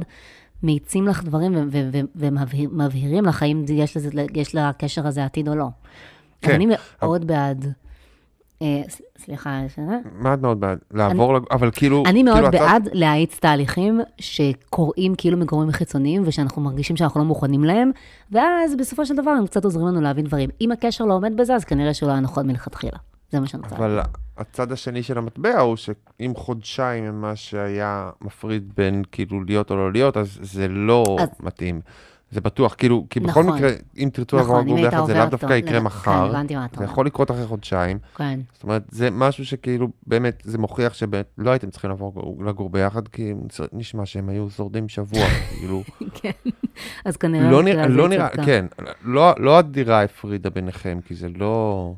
[0.63, 1.69] מאיצים לך דברים
[2.15, 5.65] ומבהירים לך האם יש, לזה, יש לקשר הזה עתיד או לא.
[5.65, 5.69] אז
[6.41, 6.67] כן, אני
[6.99, 7.73] מאוד בעד,
[9.17, 9.97] סליחה, שנה?
[10.19, 10.77] מה את מאוד בעד?
[10.91, 12.03] לעבור, לג- אבל כאילו...
[12.05, 17.25] אני מאוד כאילו, הצד- בעד להאיץ תהליכים שקורים כאילו מגורמים חיצוניים, ושאנחנו מרגישים שאנחנו לא
[17.25, 17.91] מוכנים להם,
[18.31, 20.49] ואז בסופו של דבר הם קצת עוזרים לנו להבין דברים.
[20.61, 22.97] אם הקשר לא עומד בזה, אז כנראה שהוא לא היה נכון מלכתחילה.
[23.31, 23.75] זה מה שאני רוצה.
[23.75, 23.99] אבל
[24.37, 29.75] הצד השני של המטבע הוא שאם חודשיים הם מה שהיה מפריד בין כאילו להיות או
[29.75, 31.81] לא להיות, אז זה לא אז- מתאים.
[32.31, 33.55] זה בטוח, כאילו, כי בכל נכון.
[33.55, 36.41] מקרה, אם תרצו נכון, אם לגור ביחד, זה לאו דווקא יקרה כן, מחר.
[36.65, 36.83] אתה זה.
[36.83, 37.99] יכול לקרות אחרי חודשיים.
[38.15, 38.39] כן.
[38.53, 43.07] זאת אומרת, זה משהו שכאילו, באמת, זה מוכיח שבאמת לא הייתם צריכים לעבור לגור ביחד,
[43.07, 43.33] כי
[43.73, 45.83] נשמע שהם היו שורדים שבוע, כאילו.
[46.13, 46.31] כן.
[47.05, 47.51] אז כנראה...
[47.51, 48.29] לא נראה, לא נראה.
[48.29, 48.65] כן,
[49.03, 51.93] לא, לא הדירה הפרידה ביניכם, כי זה לא...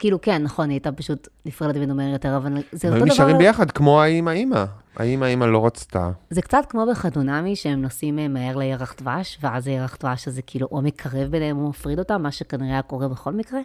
[0.00, 3.12] כאילו, כן, נכון, היא הייתה פשוט נפרדת ממנו מהר יותר, אבל זה הם אותו היו
[3.12, 4.64] נשארים דבר, ביחד, כמו האמא אימא.
[4.96, 6.10] האמא אימא לא רצתה.
[6.30, 10.68] זה קצת כמו בחתונמי, שהם נוסעים אה, מהר לירח דבש, ואז הירח דבש הזה כאילו
[10.72, 13.60] או מקרב ביניהם או מפריד אותם, מה שכנראה היה קורה בכל מקרה.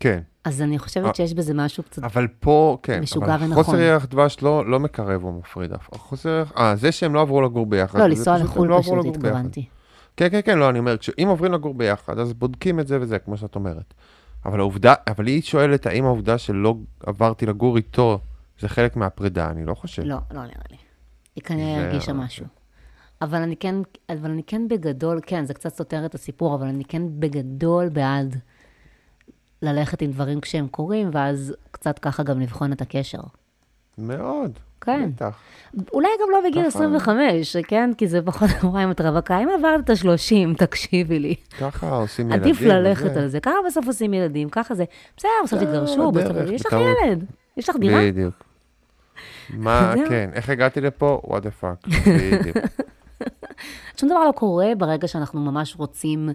[0.00, 0.20] כן.
[0.44, 0.78] אז אני.
[0.78, 2.04] חושבת שיש בזה משהו קצת...
[2.04, 3.64] אבל פה, כן, משוגע אבל ונכון.
[3.64, 5.88] חוסר ירח דבש לא, לא מקרב או מפריד אף.
[5.94, 7.98] חוסר ירח, אה, זה שהם לא עברו לגור ביחד.
[7.98, 9.06] לא, לנסוע הם לחו"ל לא פשוט.
[9.06, 9.64] התכוונתי.
[10.16, 13.18] כן, כן, כן, לא, אני אומר, אם עוברים לגור ביחד, אז בודקים את זה וזה,
[13.18, 13.94] כמו שאת אומרת.
[14.44, 18.20] אבל העובדה, אבל היא שואלת, האם העובדה שלא עברתי לגור איתו,
[18.60, 20.02] זה חלק מהפרידה, אני לא חושב.
[20.02, 20.76] לא, לא נראה לי.
[21.36, 22.46] היא כנראה הרגישה משהו.
[23.22, 23.74] אבל אני כן,
[24.08, 28.36] אבל אני כן בגדול, כן, זה קצת סותר את הסיפור, אבל אני כן בגדול בעד
[29.62, 33.20] ללכת עם דברים כשהם קורים, ואז קצת ככה גם לבחון את הקשר.
[33.98, 34.58] מאוד.
[34.80, 35.10] כן.
[35.14, 35.38] בטח.
[35.92, 36.78] אולי גם לא בגיל ככה.
[36.78, 37.90] 25, כן?
[37.98, 39.38] כי זה פחות נורא אם את רווקה.
[39.38, 41.34] אם עברת את ה-30, תקשיבי לי.
[41.60, 42.42] ככה עושים ילדים.
[42.42, 43.16] עדיף ללכת.
[43.16, 43.40] על זה.
[43.40, 44.84] ככה בסוף עושים ילדים, ככה זה.
[45.16, 46.12] בסדר, בסוף זה תתגרשו,
[46.52, 46.72] יש לך.
[46.72, 47.24] ילד.
[47.56, 48.00] יש לך דירה?
[48.06, 48.34] בדיוק.
[49.50, 49.94] מה.
[50.08, 51.20] כן, איך הגעתי לפה?
[51.24, 51.90] what the fuck.
[52.06, 52.56] בדיוק.
[53.96, 56.28] שום דבר לא קורה ברגע שאנחנו ממש רוצים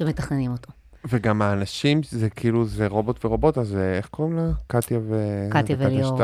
[0.00, 0.72] ומתכננים אותו.
[1.08, 4.50] וגם האנשים, זה כאילו, זה רובוט ורובוט, אז אה, איך קוראים לה?
[4.66, 5.46] קטיה ו...
[5.50, 6.20] קטיה וליאור?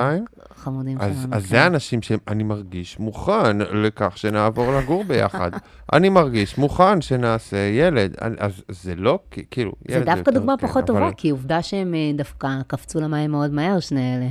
[0.54, 1.36] חמודים אז, שלנו.
[1.36, 1.48] אז כן.
[1.48, 5.50] זה האנשים שאני מרגיש מוכן לכך שנעבור לגור ביחד.
[5.92, 8.14] אני מרגיש מוכן שנעשה ילד.
[8.38, 9.18] אז זה לא,
[9.50, 12.48] כאילו, ילד זה דווקא יותר, דוגמה כן, פחות אבל- טובה, כי עובדה שהם אה, דווקא
[12.66, 14.28] קפצו למים מאוד מהר, שני אלה.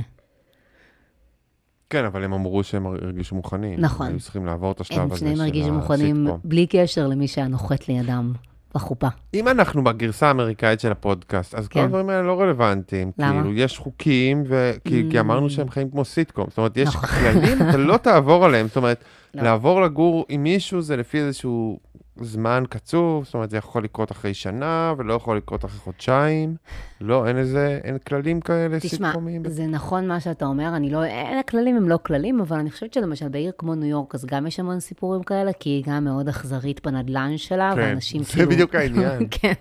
[1.90, 3.80] כן, אבל הם אמרו שהם הרגישו מוכנים.
[3.80, 4.06] נכון.
[4.06, 6.40] היו צריכים לעבור את השלב הם הזה שניהם של הרגישו מוכנים הסיטקום.
[6.44, 8.32] בלי קשר למי שהיה נוחת לידם
[8.74, 9.08] בחופה.
[9.34, 11.84] אם אנחנו בגרסה האמריקאית של הפודקאסט, אז כל כן.
[11.84, 13.10] הדברים האלה לא רלוונטיים.
[13.18, 13.32] למה?
[13.42, 14.72] כאילו, יש חוקים, ו...
[14.84, 15.20] כי, כי Mm.
[15.20, 16.46] אמרנו שהם חיים כמו סיטקום.
[16.48, 17.08] זאת אומרת, יש נכון.
[17.08, 18.66] כללים, אתה לא תעבור עליהם.
[18.66, 19.04] זאת אומרת,
[19.34, 19.42] לא.
[19.42, 21.78] לעבור לגור עם מישהו זה לפי איזשהו
[22.16, 26.56] זמן קצוב, זאת אומרת, זה יכול לקרות אחרי שנה, ולא יכול לקרות אחרי חודשיים.
[27.00, 29.48] לא, אין איזה, אין כללים כאלה תשמע, סיטקומיים.
[29.48, 32.94] זה נכון מה שאתה אומר, אני לא, אין, הכללים הם לא כללים, אבל אני חושבת
[32.94, 36.28] שלמשל בעיר כמו ניו יורק, אז גם יש המון סיפורים כאלה, כי היא גם מאוד
[36.28, 38.50] אכזרית בנדלן שלה, כן, ואנשים זה כאילו...
[38.50, 39.28] בדיוק העניין.
[39.40, 39.52] כן,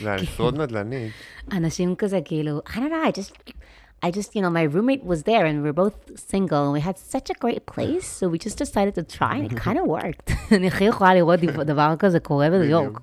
[0.00, 1.12] זה לשרוד נדל"נית.
[1.52, 3.52] אנשים כזה כאילו, I don't know, I just,
[4.06, 5.96] I just, you know, my roommate was there and we were both
[6.30, 9.52] single and we had such a great place, so we just decided to try and
[9.52, 10.32] it kind of worked.
[10.56, 13.00] אני הכי יכולה לראות דבר- כזה קורה בניו יורק.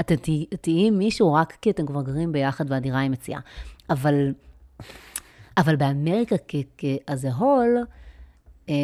[0.00, 0.14] אתם
[0.60, 3.40] תהיי עם מישהו רק כי אתם כבר גרים ביחד והדירה היא מציעה.
[3.90, 4.32] אבל,
[5.56, 7.86] אבל באמריקה כ-as a whole,
[8.68, 8.74] אה,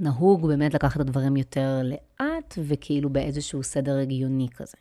[0.00, 4.76] נהוג באמת לקחת את הדברים יותר לאט, וכאילו באיזשהו סדר הגיוני כזה.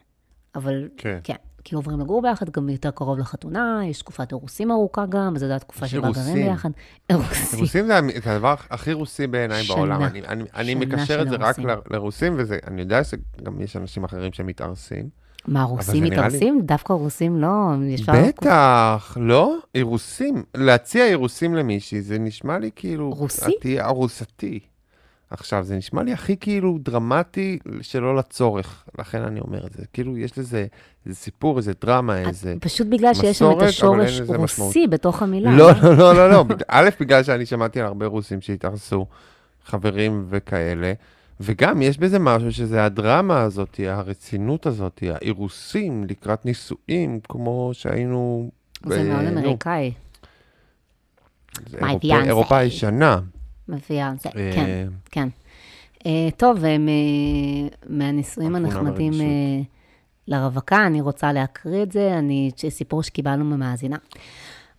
[0.56, 1.20] אבל כן.
[1.24, 1.36] כן,
[1.70, 5.54] כי עוברים לגור ביחד, גם יותר קרוב לחתונה, יש תקופת אירוסים ארוכה גם, אז זו
[5.54, 6.48] התקופה יש שבה גרים אירוסים.
[6.50, 6.70] ביחד.
[7.10, 7.60] אירוסים.
[7.60, 9.64] רוסים זה הדבר הכי רוסי בעיניי.
[9.68, 10.04] בעולם.
[10.04, 11.56] אני- אני- אני מקשר את זה רק
[11.92, 15.10] לרוסים, ואני יודע שגם יש אנשים אחרים שמתארסים.
[15.48, 16.62] מה, רוסים נראה לי- מתארסים?
[16.62, 18.14] דווקא רוסים לא, הם ישר...
[18.28, 19.58] בטח, לא?
[19.76, 20.44] אירוסים.
[20.56, 23.10] להציע אירוסים למישהי, זה נשמע לי כאילו...
[23.12, 23.52] רוסי?
[23.82, 24.60] ארוסתי.
[25.30, 29.84] עכשיו, זה נשמע לי הכי כאילו דרמטי שלא לצורך, לכן אני אומר את זה.
[29.94, 30.66] כאילו, יש לזה
[31.06, 32.56] איזה סיפור, איזה דרמה, איזה...
[32.60, 34.68] פשוט בגלל שיש שם את מסורת, השורש לזה משמעות.
[34.68, 35.52] רוסי בתוך המילה.
[35.52, 36.46] לא, לא, לא, לא, לא.
[36.68, 39.06] א', בגלל שאני שמעתי על הרבה רוסים שהתארסו,
[39.66, 40.94] חברים וכאלה,
[41.40, 48.52] וגם יש בזה משהו שזה הדרמה הזאת, הרצינות הזאת, האירוסים לקראת נישואים, כמו שהיינו...
[48.86, 49.92] זה ב- מאוד אמריקאי.
[51.70, 51.98] זה My
[53.70, 55.28] מביאה, זה, אה, כן, כן.
[56.06, 56.76] אה, טוב, אה,
[57.90, 59.14] מהנישואים הנחמדים
[60.28, 63.98] לרווקה, אני רוצה להקריא את זה, אני, סיפור שקיבלנו ממאזינה.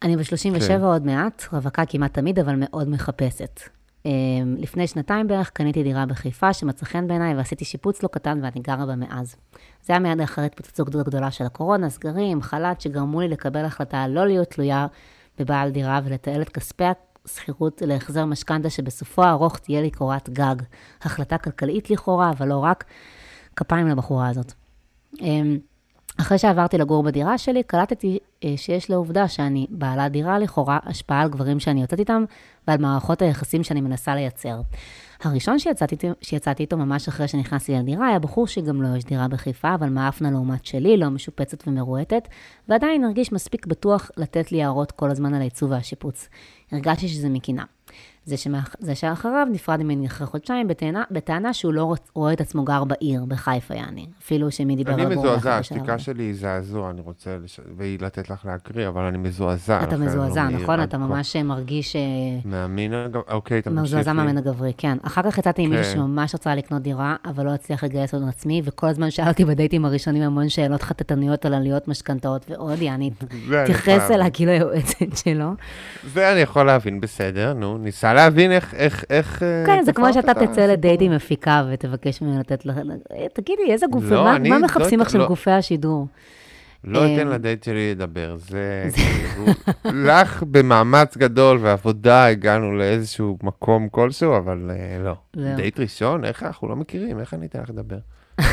[0.03, 0.81] אני ב-37 כן.
[0.81, 3.61] עוד מעט, רווקה כמעט תמיד, אבל מאוד מחפשת.
[4.59, 8.87] לפני שנתיים בערך קניתי דירה בחיפה שמצא חן בעיניי ועשיתי שיפוץ לא קטן ואני גרה
[8.87, 9.37] בה מאז.
[9.83, 14.27] זה היה מיד אחרי התפוצצות גדולה של הקורונה, סגרים, חל"ת, שגרמו לי לקבל החלטה לא
[14.27, 14.87] להיות תלויה
[15.38, 16.85] בבעל דירה ולתעל את כספי
[17.33, 20.57] השכירות להחזר משכנתה שבסופו הארוך תהיה לי קורת גג.
[21.03, 22.85] החלטה כלכלית לכאורה, אבל לא רק.
[23.57, 24.53] כפיים לבחורה הזאת.
[26.20, 31.28] אחרי שעברתי לגור בדירה שלי, קלטתי אה, שיש לעובדה שאני בעלת דירה לכאורה השפעה על
[31.28, 32.24] גברים שאני יוצאת איתם
[32.68, 34.61] ועל מערכות היחסים שאני מנסה לייצר.
[35.22, 39.74] הראשון שיצאתי, שיצאתי איתו ממש אחרי שנכנסתי לדירה היה בחור שגם לו יש דירה בחיפה,
[39.74, 42.28] אבל מאפנה לעומת שלי, לא משופצת ומרועטת,
[42.68, 46.28] ועדיין הרגיש מספיק בטוח לתת לי הערות כל הזמן על העיצוב והשיפוץ.
[46.72, 47.64] הרגשתי שזה מקינה.
[48.29, 48.75] זה, שמאח...
[48.79, 52.85] זה שאחריו נפרד ממני אחרי חודשיים בטענה, בטענה שהוא לא רוצ- רואה את עצמו גר
[52.85, 54.07] בעיר, בחיפה יעני.
[54.23, 55.99] אפילו שמי דיבר אני על גור מזועזע, ביחד בשלב השתיקה.
[55.99, 59.79] שלי היא זעזוע, אני רוצה, לש- והיא לתת לך להקריא, אבל אני מזועזע.
[59.79, 60.83] אתה לכן אני לא מזועזע, מעיר נכון?
[60.83, 60.99] אתה.
[60.99, 62.01] ממש מרגיש אה,
[63.07, 63.83] הגב- אוקיי, תמשיכי.
[63.83, 64.99] מזועזע מהמין הגברי, כן.
[65.03, 65.99] אחר כך יצאתי עם מישהו כן.
[65.99, 69.85] שממש רצה לקנות דירה, אבל לא הצליח לגייס אותו עצמי, וכל הזמן שאל אותי בדייטים
[69.85, 73.29] הראשונים המון שאלות חטטניות על עלויות משכנתאות ועוד, יעני, אני
[73.64, 74.31] תתייחס אליה.
[74.31, 75.51] כאילו היועצת שלו.
[76.12, 79.42] זה אני יכול להבין, בסדר, נו, ניסה להבין איך, איך, איך...
[79.42, 80.66] אה, כן, זה כמו שאתה את תצא.
[80.66, 82.76] לדייט עם מפיקה ותבקש ממנו לתת לך...
[83.12, 85.26] אה, תגידי, איזה גופי, לא, מה- אני מה לא מחפשים אתן- עכשיו לא.
[85.28, 86.07] גופי השידור?
[86.85, 89.46] לא אתן אמ, לדייט שלי לדבר, זה כאילו,
[90.07, 94.98] לך במאמץ גדול ועבודה הגענו לאיזשהו מקום כלשהו, אבל אה,
[95.35, 95.54] לא.
[95.57, 97.98] דייט ראשון, איך אנחנו לא מכירים, איך אני אתן לך לדבר?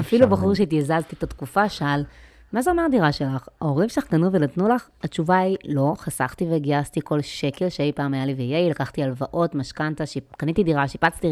[0.00, 0.28] אפילו-.
[0.28, 2.04] בחור שהייתי הזזתי את התקופה שאל,
[2.54, 3.48] מה זה אומר הדירה שלך?
[3.60, 4.88] ההורים שלך קנו ונתנו לך?
[5.02, 10.06] התשובה היא, לא, חסכתי וגייסתי כל שקל שאי פעם היה לי ויהי, לקחתי הלוואות, משכנתה,
[10.06, 11.28] שיפ- קניתי דירה, שיפצתי,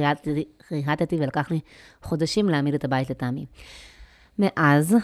[0.73, 1.61] ריהטתי- ולקח לי
[2.03, 3.47] חודשים להעמיד את הבית לטעמי.
[4.39, 4.97] מאז,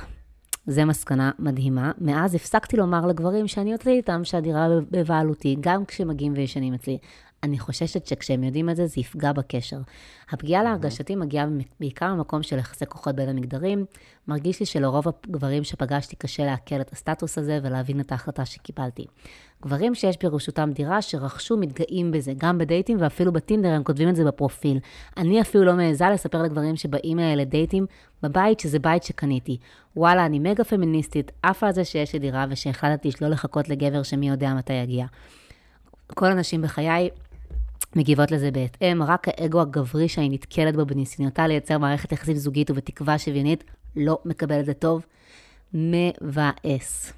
[0.66, 6.74] זה מסקנה מדהימה, מאז הפסקתי לומר לגברים שאני יוצאת איתם שהדירה בבעלותי, גם כשמגיעים וישנים
[6.74, 6.98] אצלי.
[7.42, 9.78] אני חוששת שכשהם יודעים את זה, זה יפגע בקשר.
[10.30, 11.46] הפגיעה להרגשתי מגיעה
[11.80, 13.84] בעיקר ממקום של יחסי כוחות בין המגדרים.
[14.28, 19.06] מרגיש לי שלרוב הגברים שפגשתי קשה לעכל את הסטטוס הזה ולהבין את ההחלטה שקיבלתי.
[19.62, 24.24] גברים שיש ברשותם דירה שרכשו מתגאים בזה, גם בדייטים ואפילו בטינדר הם כותבים את זה
[24.24, 24.78] בפרופיל.
[25.16, 27.86] אני אפילו לא מעיזה לספר לגברים שבאים אליי לדייטים
[28.22, 29.56] בבית שזה בית שקניתי.
[29.96, 34.28] וואלה, אני מגה פמיניסטית, עפה על זה שיש לי דירה ושהחלטתי שלא לחכות לגבר שמי
[34.28, 35.06] יודע מתי יגיע.
[36.14, 37.08] כל הנשים בחיי
[37.96, 43.18] מגיבות לזה בהתאם, רק האגו הגברי שאני נתקלת בו בניסיונותה לייצר מערכת יחסים זוגית ובתקווה
[43.18, 43.64] שוויונית,
[43.96, 45.06] לא מקבל את זה טוב.
[45.74, 47.12] מבאס.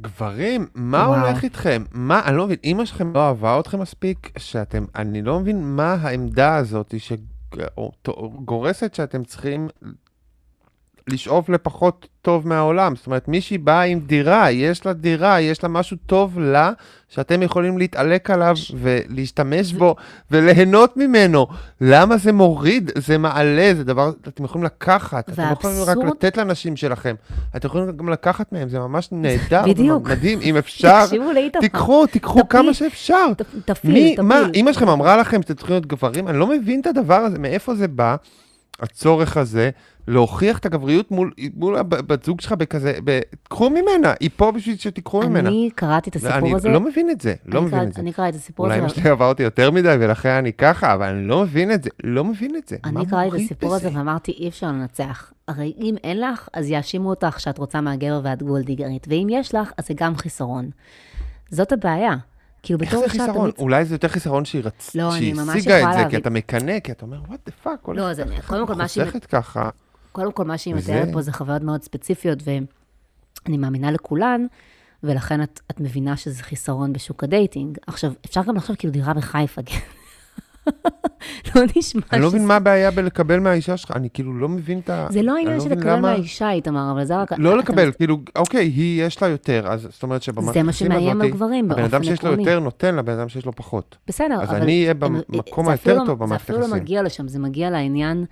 [0.00, 1.26] גברים, מה וואו.
[1.26, 1.84] הולך איתכם?
[1.92, 5.92] מה, אני לא מבין, אימא שלכם לא אהבה אתכם מספיק, שאתם, אני לא מבין מה
[5.92, 9.68] העמדה הזאת שגורסת שאתם צריכים
[11.08, 12.96] לשאוף לפחות טוב מהעולם.
[12.96, 16.72] זאת אומרת, מישהי באה עם דירה, יש לה דירה, יש לה משהו טוב לה,
[17.08, 19.96] שאתם יכולים להתעלק עליו ולהשתמש בו
[20.30, 21.46] וליהנות ממנו.
[21.80, 22.90] למה זה מוריד?
[22.98, 25.28] זה מעלה, זה דבר, אתם יכולים לקחת.
[25.30, 27.14] אתם לא יכולים רק והאבסורד- לתת לאנשים שלכם.
[27.56, 29.62] אתם יכולים גם לקחת מהם, זה ממש נהדר.
[29.66, 30.08] בדיוק.
[30.08, 31.60] מדהים, אם אפשר, לאיתמר.
[32.06, 32.48] תיקחו.
[32.48, 33.26] כמה שאפשר.
[33.36, 34.20] תפיל, תפיל.
[34.22, 36.28] מה, אימא שלכם אמרה לכם שאתם צריכים להיות גברים?
[36.28, 38.16] אני לא מבין את הדבר הזה, מאיפה זה בא,
[38.80, 39.70] הצורך הזה,
[40.08, 43.20] להוכיח את הגבריות מול, מול הב- בת זוג שלך בכזה, ב...
[43.48, 45.48] קחו ממנה, היא פה בשביל שתיקחו ממנה.
[45.48, 46.68] אני קראתי את לא, הסיפור אני הזה.
[46.68, 48.00] לא מבין את זה, לא אני מבין קראת- את זה.
[48.00, 48.84] אני קראתי את הסיפור אולי הזה.
[48.86, 51.90] אמא שלי אהבה אותי יותר מדי ולכן אני ככה, אבל אני לא מבין את זה,
[52.04, 52.76] לא מבין את זה.
[52.84, 53.88] אני קראתי את הסיפור הזה?
[53.94, 55.32] ואמרתי, אי אפשר לנצח.
[55.48, 59.72] הרי אם אין לך, אז יאשימו אותך שאת רוצה מהגבר ואת גולדיגרית, ואם יש לך,
[59.78, 60.70] אז זה גם חיסרון.
[61.50, 62.14] זאת הבעיה.
[62.62, 63.50] כאילו, איך בתור זה אישה חיסרון?
[63.50, 63.54] תמיד...
[63.62, 64.94] אולי זה יותר חיסרון שהיא רצ...
[64.94, 66.20] לא, אני שהיא השיגה את זה, כי להבין.
[66.20, 69.24] אתה מקנא, כי אתה אומר, what the fuck, לא, אני- קודם כל, מה שהיא- חוסכת
[69.26, 69.68] ככה.
[70.14, 74.46] קודם כל, מה שהיא וזה- מתארת פה זה חוויות מאוד ספציפיות, ואני מאמינה לכולן,
[75.02, 77.78] ולכן את, את מבינה שזה חיסרון בשוק ה dating.
[77.86, 79.78] עכשיו, אפשר גם לחשוב כאילו דירה בחיפה, כן?
[81.54, 84.90] לא נשמע אני לא מבין מה הבעיה בלקבל מהאישה שלך, אני כאילו לא מבין את
[84.90, 85.06] ה...
[85.10, 87.32] זה לא העניין של מבין לקבל למה- מהאישה, איתמר, אבל זה רק...
[87.38, 90.86] לא לקבל, כאילו, אוקיי, היא יש לה יותר, אז זאת אומרת שבמערכת זה מה היחסים
[90.86, 92.42] שמאיים על גברים הבן אדם באופן שיש לו עקרוני.
[92.50, 93.96] יותר נותן לבן אדם שיש לו פחות.
[94.06, 94.56] בסדר, אז אבל...
[94.62, 96.82] אני אהיה במקום היותר אפילו- טוב במערכת זה אפילו לא היחסים.
[96.82, 98.24] מגיע לשם, זה מגיע לעניין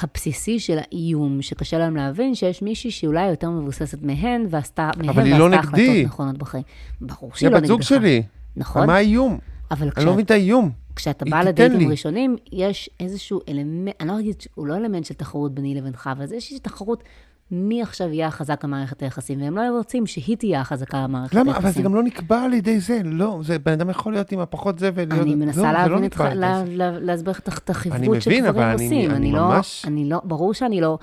[0.00, 5.18] הבסיסי של האיום, שקשה להם להבין שיש מישהי שהיא אולי יותר מבוססת מהן, ועשתה, מהן
[5.26, 5.82] היא לא ועשתה נגדי.
[5.88, 6.64] החלטות נכונות בחיים.
[7.00, 7.88] ברור היא שהיא לא הבת זוג נגדך.
[7.88, 8.22] שלי,
[8.56, 8.86] נכון?
[8.86, 9.38] מה האיום?
[9.70, 10.70] אבל אני כשאת- לא מבין את האיום.
[10.96, 11.90] כשאתה היא בא לדייטים.
[11.90, 16.26] ראשונים, יש איזשהו אלמנט, אני לא אגיד, הוא לא אלמנט של תחרות ביני לבינך, אבל
[16.26, 17.04] זה איזושהי תחרות
[17.50, 21.48] מי עכשיו יהיה החזק במערכת היחסים, והם לא רוצים שהיא תהיה החזקה במערכת היחסים.
[21.50, 21.58] למה?
[21.58, 24.38] אבל זה גם לא נקבע על ידי זה, לא, זה בן אדם יכול להיות עם
[24.38, 25.22] הפחות זה ולהיות...
[25.26, 26.76] אני לא, מנסה לא להבין נקבע אותך, על לה- ידי זה.
[26.76, 27.48] לה- להסביר לך את
[27.92, 29.10] אני מבין, שגברים אבל אני- עושים.
[29.10, 30.98] אני לא, ממש- אני לא, ברור שאני לא,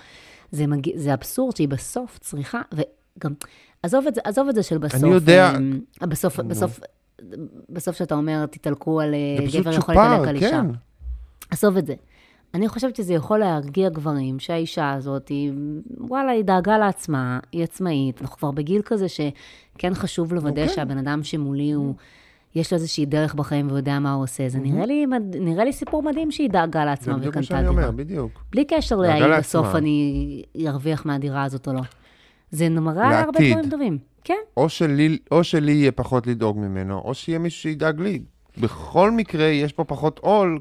[0.51, 3.33] זה, זה אבסורד שהיא בסוף צריכה, וגם,
[3.83, 6.39] עזוב את זה, עזוב את זה של בסוף, יודע- אמ, בסוף.
[6.39, 6.79] בסוף,
[7.69, 10.49] בסוף שאתה אומר, תתעלקו על, אה, גבר יכול להתעלק על אישה.
[10.49, 10.65] כן.
[11.51, 11.93] עזוב את זה.
[12.55, 15.51] אני חושבת שזה יכול להרגיע גברים, שהאישה הזאת, היא,
[15.97, 18.21] וואלה, היא דאגה לעצמה, היא עצמאית.
[18.21, 20.73] אנחנו כבר בגיל כזה שכן חשוב לוודא כן.
[20.73, 21.93] שהבן אדם שמולי הוא,
[22.55, 24.49] יש לו איזושהי דרך בחיים והוא יודע מה הוא עושה.
[24.49, 25.05] זה נראה לי,
[25.39, 27.91] נראה לי סיפור מדהים שהיא דאגה זה לעצמה בדיוק מה וקנתה שאני אומר, דירה.
[27.91, 28.31] בדיוק.
[28.51, 29.39] בלי קשר להאם.
[29.39, 31.81] בסוף אני ארוויח מהדירה הזאת או לא.
[32.51, 33.39] זה מראה הרבה.
[33.49, 33.97] דברים טובים.
[34.23, 38.21] כן, או שלי, או שלי יהיה פחות לדאוג ממנו, או שיהיה מישהו שידאג לי.
[38.57, 40.59] בכל מקרה, יש פה פחות עול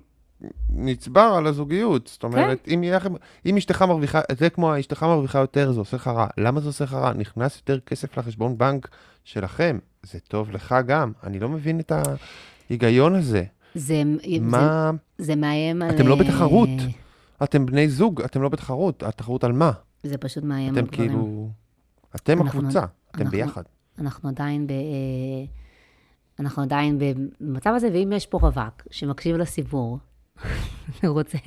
[0.70, 2.06] נצבר על הזוגיות.
[2.06, 2.70] זאת אומרת, כן.
[2.74, 2.98] אם, יהיה
[3.46, 6.26] אם אשתך מרוויחה, זה כמו אשתך מרוויחה יותר, זה עושה לך רע.
[6.38, 7.12] למה זה עושה לך רע?
[7.12, 8.88] נכנס יותר כסף לחשבון בנק
[9.24, 9.78] שלכם.
[10.02, 11.12] זה טוב לך גם.
[11.22, 11.92] אני לא מבין את
[12.70, 13.44] ההיגיון הזה.
[13.74, 14.90] זה, זה, מה...
[15.18, 15.90] זה מאיים על...
[15.90, 16.68] אתם לא בתחרות.
[17.42, 19.02] אתם בני זוג, אתם לא בתחרות.
[19.02, 19.72] התחרות על מה?
[20.02, 21.08] זה פשוט מאיים על אתם גברים.
[21.10, 21.48] כאילו...
[22.16, 23.62] אתם אנחנו- הקבוצה, אתם אנחנו- ביחד.
[23.98, 24.70] אנחנו עדיין ב...
[24.70, 24.76] אה,
[26.40, 26.98] אנחנו עדיין
[27.40, 29.98] במצב הזה, ואם יש פה רווק שמקשיב לסיפור,
[31.04, 31.38] ורוצה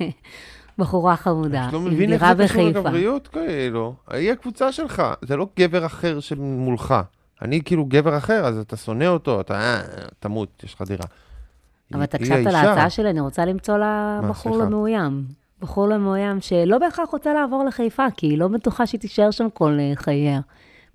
[0.78, 2.78] בחורה חמודה, אני לא מבין איך דירה זה קשור בחיפה.
[2.78, 3.94] לגבריות כאילו.
[4.10, 6.94] היא הקבוצה שלך, זה לא גבר אחר שמולך.
[7.42, 9.80] אני כאילו גבר אחר, אז אתה שונא אותו, אתה אה,
[10.18, 11.04] תמות, יש לך דירה.
[11.92, 12.62] אבל היא- אתה היא הקשבת האישה.
[12.68, 14.56] להצעה שלי, אני רוצה למצוא לה בחור?
[14.58, 15.24] למאוים.
[15.60, 19.76] בחור למאוים שלא בהכרח רוצה לעבור לחיפה, כי היא לא בטוחה שהיא תישאר שם כל
[19.80, 20.40] אה, חייה.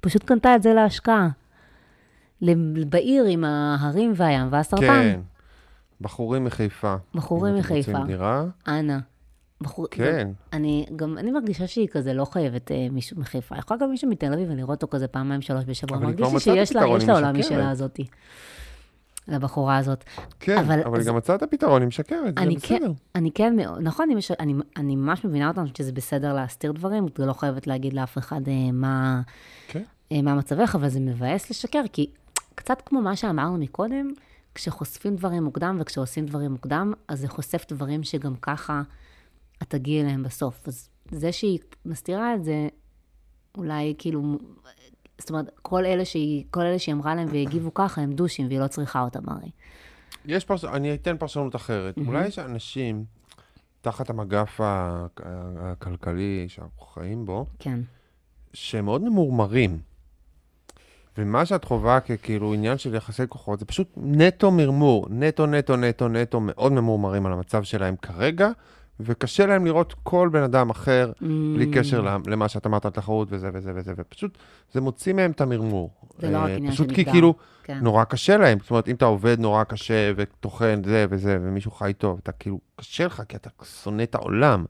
[0.01, 1.27] פשוט קנתה את זה להשקעה.
[2.89, 4.85] בעיר עם ההרים והים והסרטן.
[4.87, 5.19] כן,
[6.03, 6.95] בחורים מחיפה.
[7.15, 7.91] בחורים אם אתם מחיפה.
[7.91, 8.97] רוצים דירה, אנא.
[9.61, 9.87] בחור...
[9.91, 10.29] כן.
[10.53, 13.57] אני גם, אני מרגישה שהיא כזה לא חייבת אה, מישהו מחיפה.
[13.57, 15.97] יכול גם מישהו מתל אביב ולראות אותו כזה פעמיים, שלוש בשבוע.
[15.99, 17.39] מרגיש לי שיש לה, פתרון, יש לה עולם.
[17.39, 18.05] משלה הזאתי.
[19.27, 20.03] לבחורה הזאת.
[20.39, 22.91] כן, אבל אבל זה- גם מצאה את הפתרון, היא משקרת, זה אני כן, בסדר.
[23.15, 24.31] אני כן מאוד, נכון, אני, מש...
[24.31, 28.41] אני, אני ממש מבינה אותנו שזה בסדר להסתיר דברים, את לא חייבת להגיד לאף אחד
[28.47, 29.21] אה, מה,
[29.67, 29.83] כן.
[30.11, 32.09] אה, מה מצבך, אבל זה מבאס לשקר, כי
[32.55, 34.11] קצת כמו מה שאמרנו מקודם,
[34.55, 38.81] כשחושפים דברים מוקדם וכשעושים דברים מוקדם, אז זה חושף דברים שגם ככה
[39.61, 40.67] את תגיעי אליהם בסוף.
[40.67, 42.67] אז זה שהיא מסתירה את זה,
[43.57, 44.37] אולי כאילו,
[45.17, 48.59] זאת אומרת, כל אלה שהיא, כל אלה שהיא אמרה להם והגיבו ככה, הם דושים, והיא
[48.59, 49.49] לא צריכה אותם הרי.
[50.25, 50.65] יש פרש...
[50.65, 51.97] אני אתן פרשנות אחרת.
[52.07, 53.05] אולי יש אנשים,
[53.81, 54.59] תחת המגף
[55.59, 57.79] הכלכלי שאנחנו חיים בו, כן.
[58.53, 59.79] שהם מאוד ממורמרים.
[61.17, 66.07] ומה שאת חווה ככאילו עניין של יחסי כוחות, זה פשוט נטו מרמור, נטו, נטו, נטו,
[66.07, 68.49] נטו, מאוד ממורמרים על המצב שלהם כרגע,
[68.99, 71.11] וקשה להם לראות כל בן אדם אחר,
[71.55, 71.75] בלי Mm.
[71.75, 74.37] קשר למ- למה שאת אמרת על תחרות וזה וזה וזה, ופשוט
[74.71, 75.89] זה מוציא מהם את המרמור.
[76.19, 77.11] זה לא רק אה, עניין פשוט של כי מגדר.
[77.11, 77.79] כאילו כן.
[77.81, 81.93] נורא קשה להם, זאת אומרת, אם אתה עובד נורא קשה וטוחן זה וזה, ומישהו חי
[81.97, 83.49] טוב, אתה כאילו, קשה לך, כי אתה
[83.83, 84.65] שונא את העולם,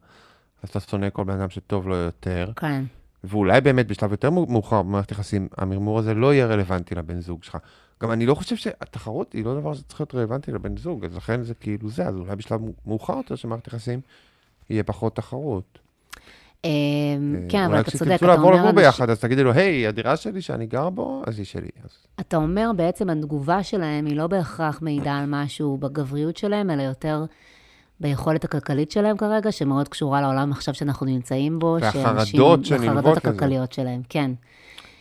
[0.63, 2.51] אז אתה שונא כל בן אדם שטוב לו יותר.
[2.55, 2.83] כן.
[3.23, 7.57] ואולי באמת בשלב יותר מאוחר במערכת יחסים, המרמור הזה לא יהיה רלוונטי לבן זוג שלך.
[8.03, 11.43] גם אני לא חושב שהתחרות היא לא דבר שצריך להיות רלוונטי לבן זוג, אז לכן
[11.43, 14.01] זה כאילו זה, אז אולי בשלב מאוחר יותר של מערכת יחסים,
[14.69, 15.79] יהיה פחות תחרות.
[16.63, 16.69] אמ,
[17.35, 19.43] אה, כן, אבל אולי אתה צודק, כשתרצו אתה לעבור אומר, לגור אנש- ביחד, אז תגידי
[19.43, 21.67] לו, היי, הדירה שלי שאני גר בו, אז היא שלי.
[22.19, 27.25] אתה אומר בעצם התגובה שלהם היא לא בהכרח מעידה על משהו בגבריות שלהם, אלא יותר
[27.99, 31.77] ביכולת הכלכלית שלהם כרגע, שמאוד קשורה לעולם עכשיו שאנחנו נמצאים בו.
[31.81, 33.11] והחרדות שנלוות לזה.
[33.17, 34.31] הכלכליות שלהם, כן.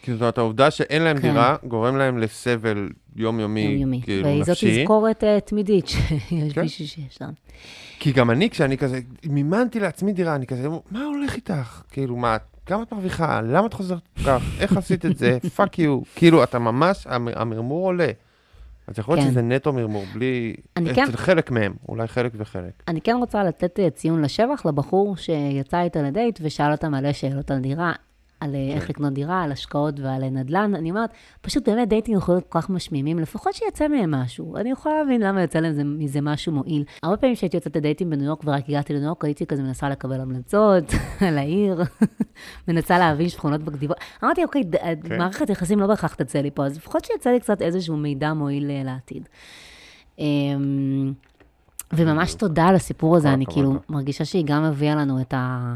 [0.03, 1.23] כאילו, זאת אומרת, העובדה שאין להם כן.
[1.23, 4.01] דירה, גורם להם לסבל יומיומי, יומיומי.
[4.03, 4.83] כאילו, וזאת נפשי.
[4.83, 6.61] תזכורת אה, תמידית שיש כן.
[6.63, 7.31] מישהו שיש שם.
[7.99, 11.83] כי גם אני, כשאני כזה, מימנתי לעצמי דירה, אני כזה, מה הולך איתך?
[11.91, 13.41] כאילו, מה, כמה את מרוויחה?
[13.41, 14.43] למה את חוזרת כך?
[14.61, 15.39] איך עשית את זה?
[15.57, 16.01] fuck you.
[16.17, 18.07] כאילו, אתה ממש, המ- המרמור עולה.
[18.87, 19.31] אז יכול להיות כן.
[19.31, 20.55] שזה נטו מרמור, בלי...
[20.77, 22.83] אני אצל כן- חלק מהם, אולי חלק וחלק.
[22.89, 27.51] אני כן רוצה לתת אה, ציון לשבח לבחור שיצא איתה לדייט ושאל אותה מלא שאלות
[27.51, 27.93] על דירה,
[28.43, 28.77] על אה, כן.
[28.77, 30.75] איך לקנות דירה, על השקעות ועל אה, נדל"ן.
[30.75, 34.57] אני אומרת, פשוט באמת דייטים יכולים להיות כל כך משמימים, לפחות שיצא מהם משהו.
[34.57, 36.85] אני יכולה להבין למה יוצא להם זה- מזה משהו מועיל.
[37.03, 40.21] הרבה פעמים כשהייתי יוצאת לדייטים בניו יורק ורק הגעתי לניו יורק, הייתי כזה מנסה לקבל
[40.21, 40.85] המלצות
[41.29, 41.83] על העיר,
[42.69, 43.97] מנסה להבין שכונות בגדיבות.
[44.25, 44.77] אמרתי, אוקיי, ד-
[45.09, 45.19] כן.
[45.19, 48.71] מערכת יחסים לא בהכרח תצא לי פה, אז לפחות שיצא לי קצת איזשהו מידע מועיל
[48.71, 49.29] אה, לעתיד.
[50.19, 51.13] אמ,
[51.93, 53.75] וממש תודה על הסיפור הזה, אני כאילו.
[53.89, 55.75] מרגישה שהיא גם הביאה לנו את ה...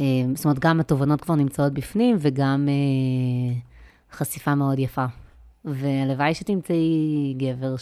[0.00, 0.04] אה,
[0.34, 3.54] זאת אומרת, גם התובנות כבר נמצאות בפנים, וגם אה,
[4.12, 5.04] חשיפה מאוד יפה.
[5.64, 7.74] והלוואי שתמצאי גבר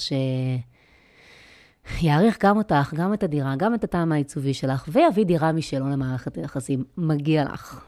[2.01, 6.37] שיעריך גם אותך, גם את הדירה, גם את הטעם העיצובי שלך, ויביא דירה משלו למערכת
[6.37, 6.85] היחסים.
[6.97, 7.85] מגיע לך.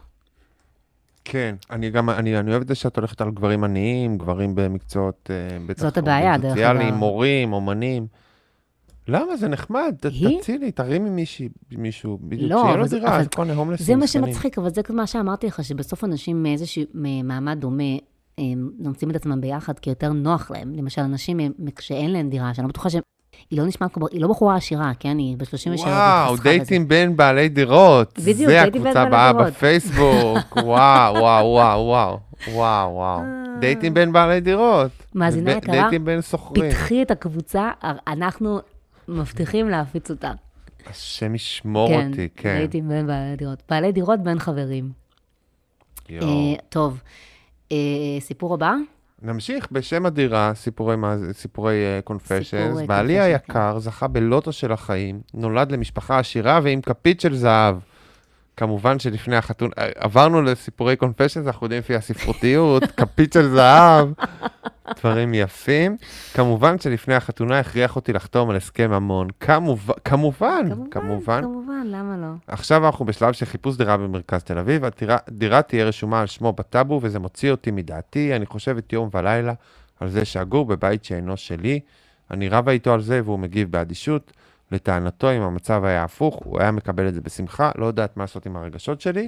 [1.25, 5.29] כן, אני גם, אני, אני אוהב את זה שאת הולכת על גברים עניים, גברים במקצועות,
[5.33, 6.97] אה, בטח, זאת הבעיה, דרך סוציאליים, אגב.
[6.97, 8.07] מורים, אומנים.
[9.07, 9.37] למה?
[9.37, 10.39] זה נחמד, היא?
[10.39, 13.85] תצילי, תרימי מישהי, מישהו, בדיוק, לא, שיהיה לו זה- דירה, אבל זה כל מיני הומלסים.
[13.85, 14.07] זה מה.
[14.07, 16.83] שמצחיק, אבל זה מה שאמרתי לך, שבסוף אנשים מאיזשהו
[17.23, 17.83] מעמד דומה,
[18.37, 20.73] הם מוצאים את עצמם ביחד, כי יותר נוח להם.
[20.75, 21.39] למשל, אנשים
[21.75, 23.01] כשאין להם דירה, שאני לא בטוחה שהם...
[23.51, 24.07] היא לא נשמעת כמו...
[24.11, 25.17] היא לא בחורה עשירה, כן?
[25.17, 25.79] היא ב-37.
[25.79, 28.19] וואו, דייטים בין בעלי דירות.
[28.19, 29.53] בדיוק, זה דייטים בין הקבוצה בעלי הבאה דירות.
[29.53, 30.37] בפייסבוק.
[30.65, 32.19] וואו, וואו, וואו, וואו,
[32.53, 33.21] וואו, וואו.
[33.59, 34.91] דייטים בין בעלי דירות.
[35.15, 36.69] מאזינה יקרה, דייטים בין שוכרים.
[36.71, 37.71] פתחי את הקבוצה,
[38.07, 38.59] אנחנו
[39.07, 40.31] מבטיחים להפיץ אותה.
[40.89, 42.57] השם ישמור אותי, כן.
[42.57, 43.63] דייטים בין בעלי דירות.
[43.69, 44.91] בעלי דירות בין חברים.
[46.09, 46.27] יואו.
[46.27, 47.01] אה, טוב,
[47.71, 47.77] אה,
[48.19, 48.73] סיפור הבא?
[49.21, 50.95] נמשיך בשם הדירה, סיפורי,
[51.31, 52.47] סיפורי קונפשיונס.
[52.47, 57.35] סיפור, אה, בעלי confession, היקר זכה בלוטו של החיים, נולד למשפחה עשירה ועם כפית של
[57.35, 57.75] זהב.
[58.57, 64.09] כמובן שלפני החתונה, עברנו לסיפורי קונפשיונס, אנחנו יודעים לפי הספרותיות, כפית של זהב,
[64.99, 65.97] דברים יפים.
[66.33, 69.27] כמובן שלפני החתונה הכריח אותי לחתום על הסכם ממון.
[69.39, 71.41] כמובן, כמובן, כמובן.
[71.41, 72.27] כמובן, למה לא?
[72.47, 74.85] עכשיו אנחנו בשלב של חיפוש דירה במרכז תל אביב.
[74.85, 78.35] הדירה, דירה תהיה רשומה על שמו בטאבו, וזה מוציא אותי מדעתי.
[78.35, 79.53] אני חושבת יום ולילה
[79.99, 81.79] על זה שאגור בבית שאינו שלי.
[82.31, 84.31] אני רבה איתו על זה, והוא מגיב באדישות.
[84.71, 88.45] לטענתו, אם המצב היה הפוך, הוא היה מקבל את זה בשמחה, לא יודעת מה לעשות
[88.45, 89.27] עם הרגשות שלי.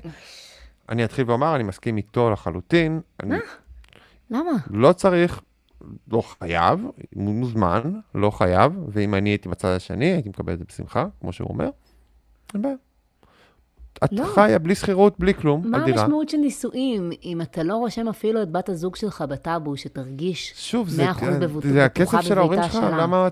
[0.90, 3.02] אני אתחיל ואומר, אני מסכים איתו לחלוטין.
[3.24, 3.36] אני
[4.32, 4.52] למה?
[4.72, 5.42] לא צריך,
[6.12, 6.80] לא חייב,
[7.16, 7.82] מוזמן,
[8.16, 11.70] לא חייב, ואם אני הייתי בצד השני, הייתי מקבל את זה בשמחה, כמו שהוא אומר.
[12.54, 12.76] אין בעיה.
[14.04, 14.26] את לא.
[14.26, 16.02] חיה בלי שכירות, בלי כלום, מה על דירה.
[16.02, 20.90] המשמעות של נישואים, אם אתה לא רושם אפילו את בת הזוג שלך בטאבו, שתרגיש שוב,
[20.90, 22.98] זה, 100% בבוט- זה הכסף של ההורים בביתה שלך, שלה.
[22.98, 23.28] למה,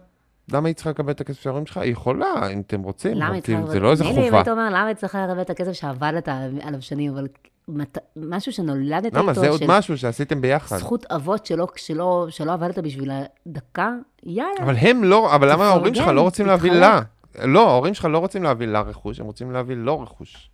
[0.54, 1.78] למה היא צריכה לקבל את הכסף של ההורים שלך?
[1.78, 3.58] היא יכולה, אם אתם רוצים, למה אבל היא צריכה...
[3.58, 4.38] כאילו, זה לא איזה מילא אם חובה.
[4.38, 6.28] היית אומר, למה היא צריכה לקבל את הכסף שעבדת
[6.64, 7.28] עליו שנים, אבל
[7.68, 9.32] מת- משהו שנולדת למה?
[9.32, 10.78] איתו, זה עוד של משהו שעשיתם ביחד.
[10.78, 13.92] זכות אבות שלא, שלא, שלא עבדת בשבילה דקה,
[14.24, 14.52] יאללה.
[14.64, 17.00] אבל הם לא, אבל למה ההורים שלך לא רוצים להביא לה?
[17.44, 20.50] לא, ההורים שלך לא רוצים להביא לה רכוש, הם רוצים להביא לו רכוש.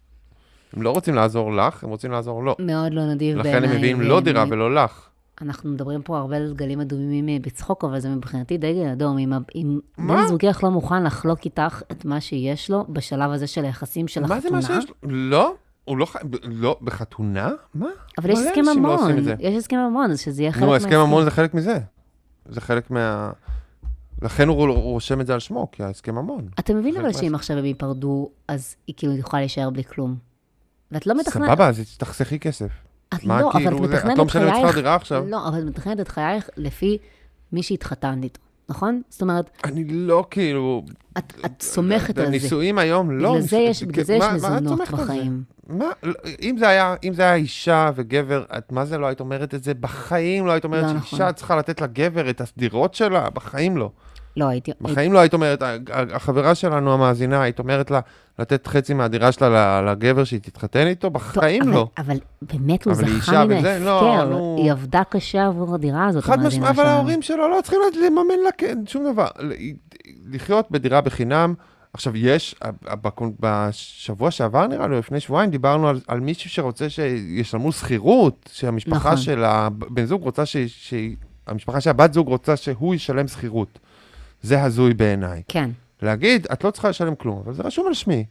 [0.76, 2.56] הם לא רוצים לעזור לך, הם רוצים לעזור לו.
[2.60, 3.62] מאוד לא נדיב בעיניי.
[3.62, 5.08] לכן הם מביאים והם- דירה ולא לך.
[5.44, 9.18] אנחנו מדברים פה הרבה על דגלים אדומים אה, בצחוק, אבל זה מבחינתי דגל אדום.
[9.18, 10.16] אם, מה?
[10.16, 14.22] בן זוגך לא מוכן לחלוק איתך את מה שיש לו בשלב הזה של היחסים של
[14.22, 15.10] מה זה החתונה, מה שיש לו?
[15.10, 16.20] לא, הוא לא חי...
[16.44, 17.52] לא, בחתונה?
[17.76, 17.88] מה?
[18.18, 19.36] אבל יש הסכם לא את זה.
[19.40, 21.80] יש הסכם ממון, אז שזה יהיה חלק נו, הסכם ממון זה חלק מזה.
[22.46, 23.32] זה חלק מה...
[24.22, 26.48] לכן הוא הוא רושם את זה על שמו, כי ההסכם ממון.
[26.60, 30.16] אתה מבין אבל מה- שאם עכשיו הם ייפרדו, אז היא כאילו יכולה להישאר בלי כלום.
[30.92, 31.48] ואת לא מתכננת...
[31.48, 32.72] סבבה, אז תחסכי כסף.
[33.16, 34.76] את מה לא, אבל כאילו, את זה- את מתכננת לא את משלמת שכר חייך...
[34.76, 35.24] דירה עכשיו?
[35.28, 36.98] לא, אבל את מתכננת את חייך לפי
[37.52, 39.02] מי שהתחתנת איתו, נכון?
[39.10, 40.84] זאת אומרת, אני לא כאילו...
[41.18, 42.32] את, את סומכת על זה.
[42.32, 43.30] נישואים היום לא...
[43.30, 44.80] בגלל זה יש, בגלל זה יש את מזונות?
[44.92, 45.44] בחיים.
[45.68, 45.86] מה?
[46.04, 49.54] לא, אם זה היה, אם זה היה אישה וגבר, את מה זה לא היית אומרת
[49.56, 49.74] את זה?
[49.74, 51.32] בחיים לא היית אומרת לא שאישה נכון.
[51.32, 53.30] צריכה לתת לגבר את הסדירות שלה?
[53.30, 53.90] בחיים לא.
[54.38, 54.72] לא, הייתי...
[54.82, 55.64] בחיים לא היית אומרת,
[56.14, 58.00] החברה שלנו, המאזינה, היית אומרת לה
[58.40, 61.10] לתת חצי מהדירה שלה לגבר שהיא תתחתן איתו?
[61.10, 61.88] בחיים לא.
[61.98, 64.38] אבל באמת הוא זכה מן לא, ההפקר.
[64.58, 66.90] היא עבדה קשה עבור הדירה הזאת, חד המאזינה משמעית, אבל.
[66.90, 69.28] ההורים שלו לא צריכים לממן לה שום דבר.
[70.32, 71.54] לחיות בדירה בחינם.
[71.94, 72.56] עכשיו, יש,
[73.40, 79.18] בשבוע שעבר נראה לי, לפני שבועיים, דיברנו על, על מישהו שרוצה שישלמו שכירות, שהמשפחה נכון.
[79.18, 80.58] של הבן זוג רוצה ש...
[80.58, 80.94] ש...
[81.48, 83.80] המשפחה של הבת זוג רוצה שהוא ישלם שכירות.
[84.44, 85.44] זה הזוי בעיניי.
[85.48, 85.70] כן.
[86.02, 88.26] להגיד, את לא צריכה לשלם כלום, אבל זה רשום על שמי.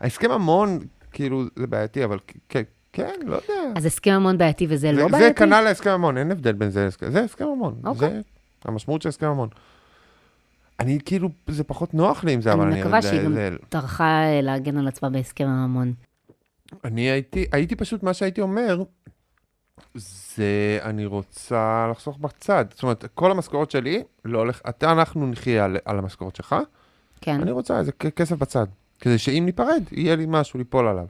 [0.00, 0.78] ההסכם ממון,
[1.12, 2.56] כאילו, זה בעייתי, אבל כ- כ-
[2.92, 3.72] כן, לא יודע.
[3.76, 5.34] אז הסכם ממון בעייתי וזה זה- לא זה בעייתי?
[5.38, 7.80] כנ"ל להסכם ממון, אין הבדל בין זה להסכם, זה הסכם ממון.
[7.84, 8.08] אוקיי.
[8.10, 8.20] זה
[8.64, 9.48] המשמעות של הסכם ממון.
[10.80, 12.80] אני כאילו, זה פחות נוח לי עם זה, אבל אני אני...
[12.80, 15.92] מקווה זה- שהיא גם זה- טרחה אה, להגן על עצמה בהסכם הממון.
[16.84, 18.82] אני הייתי, הייתי פשוט, מה שהייתי אומר,
[19.94, 22.64] זה אני רוצה לחסוך בצד.
[22.70, 26.56] זאת אומרת, כל המשכורת שלי, לא הולך, אתה, אנחנו נחיה על, על המשכורת שלך,
[27.20, 27.40] כן.
[27.40, 28.66] אני רוצה איזה כסף בצד.
[29.00, 31.06] כדי שאם ניפרד, יהיה לי משהו ליפול עליו.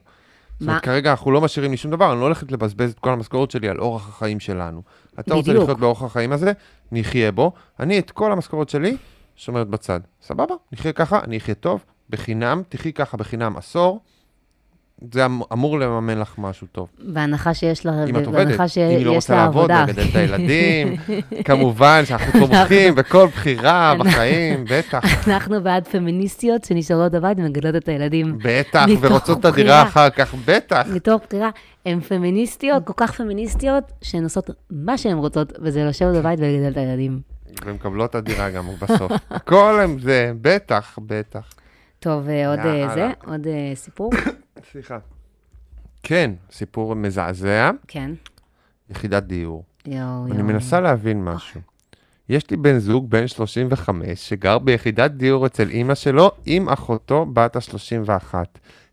[0.59, 2.99] זאת מה- אומרת, כרגע אנחנו לא משאירים לי שום דבר, אני לא הולכת לבזבז את
[2.99, 4.81] כל המשכורת שלי על אורח החיים שלנו.
[5.19, 5.63] אתה רוצה בדיוק.
[5.63, 6.51] לחיות באורח החיים הזה,
[6.91, 7.51] נחיה בו.
[7.79, 8.97] אני את כל המשכורת שלי
[9.35, 9.99] שומרת בצד.
[10.21, 10.55] סבבה?
[10.71, 13.99] נחיה ככה, אני אחיה טוב, בחינם, תחי ככה בחינם עשור.
[15.13, 16.89] זה אמ- אמור לממן לך משהו טוב.
[16.99, 19.71] בהנחה שיש לה, אם את עובדת, בהנחה אם היא לא רוצה לעבוד.
[19.71, 20.95] ולגדל את הילדים,
[21.45, 28.37] כמובן שאנחנו תומכים בכל בחירה בחיים, בטח, אנחנו בעד פמיניסטיות שנשארות בבית ומגדלות את הילדים
[28.43, 29.45] בטח, ורוצות את.
[29.45, 30.87] הדירה אחר כך, בטח.
[30.91, 31.49] מתוך בחירה.
[31.85, 36.77] הן פמיניסטיות, כל כך פמיניסטיות, שהן עושות מה שהן רוצות, וזה לשבת בבית ולגדל את
[36.77, 37.19] הילדים.
[37.65, 39.11] ומקבלות את הדירה גם בסוף.
[39.29, 41.53] הכל הם זה, בטח, בטח.
[41.99, 42.87] טוב, אה, עוד אה.
[42.93, 44.11] זה, עוד אה, סיפור?
[44.71, 44.99] סליחה.
[46.03, 48.11] כן, סיפור מזעזע, כן.
[48.89, 49.63] יחידת דיור.
[49.85, 50.31] יואו, יואו.
[50.31, 51.61] אני מנסה להבין משהו.
[52.29, 57.55] יש לי בן זוג בן 35 שגר ביחידת דיור אצל אימא שלו עם אחותו בת
[57.55, 58.33] ה-31.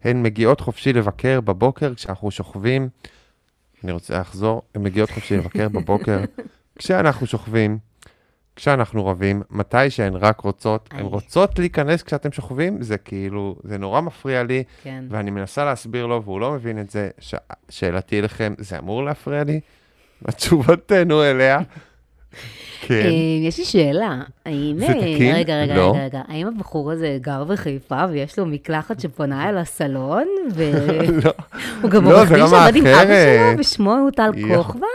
[0.05, 2.89] הן מגיעות חופשי לבקר בבוקר כשאנחנו שוכבים.
[3.85, 6.21] אני רוצה לחזור, הן מגיעות חופשי לבקר בבוקר
[6.79, 7.79] כשאנחנו שוכבים,
[8.63, 10.89] כשאנחנו רבים, מתי שהן רק רוצות.
[10.93, 11.05] הן.
[11.05, 15.05] רוצות להיכנס כשאתם שוכבים, זה כאילו, זה נורא מפריע לי, כן.
[15.09, 17.11] ואני מנסה להסביר לו והוא לא מבין את זה.
[17.19, 17.35] ש...
[17.69, 19.61] שאלתי אליכם, זה אמור להפריע לי?
[20.37, 21.59] תשובתנו אליה.
[22.81, 22.95] כן.
[22.95, 24.79] אה, יש לי שאלה, האם...
[24.79, 25.35] זה אה, תקין?
[25.35, 25.91] רגע, רגע, לא.
[25.91, 30.25] רגע, רגע, האם הבחור הזה גר בחיפה ויש לו מקלחת שפונה אל הסלון,
[31.25, 31.33] לא,
[31.81, 33.05] והוא גם לא, עורך דין שעבד עם אבא.
[33.05, 34.87] שלו, ושמו הוא טל כוכבא?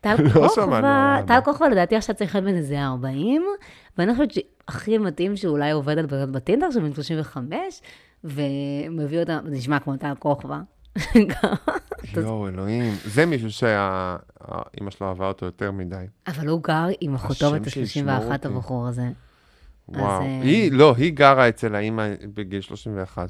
[0.00, 1.40] טל לא כוכבא, על טל.
[1.44, 3.42] כוכבא לדעתי עכשיו צריך להיות בן איזה 40,
[3.98, 7.56] ואני חושבת שהכי מתאים שאולי עובד על בטינדר, שהוא בן 35,
[8.24, 10.58] ומביא אותה, זה נשמע כמו טל כוכבא.
[12.16, 12.94] יואו, אלוהים.
[13.04, 16.04] זה מישהו שהאימא שלו אהבה אותו יותר מדי.
[16.26, 18.48] אבל הוא גר עם אחותו בת שישמור ה-31, אותי.
[18.48, 19.08] הבחור הזה.
[19.88, 20.22] וואו.
[20.22, 23.28] אה, היא, לא, היא גרה אצל האימא בגיל 31.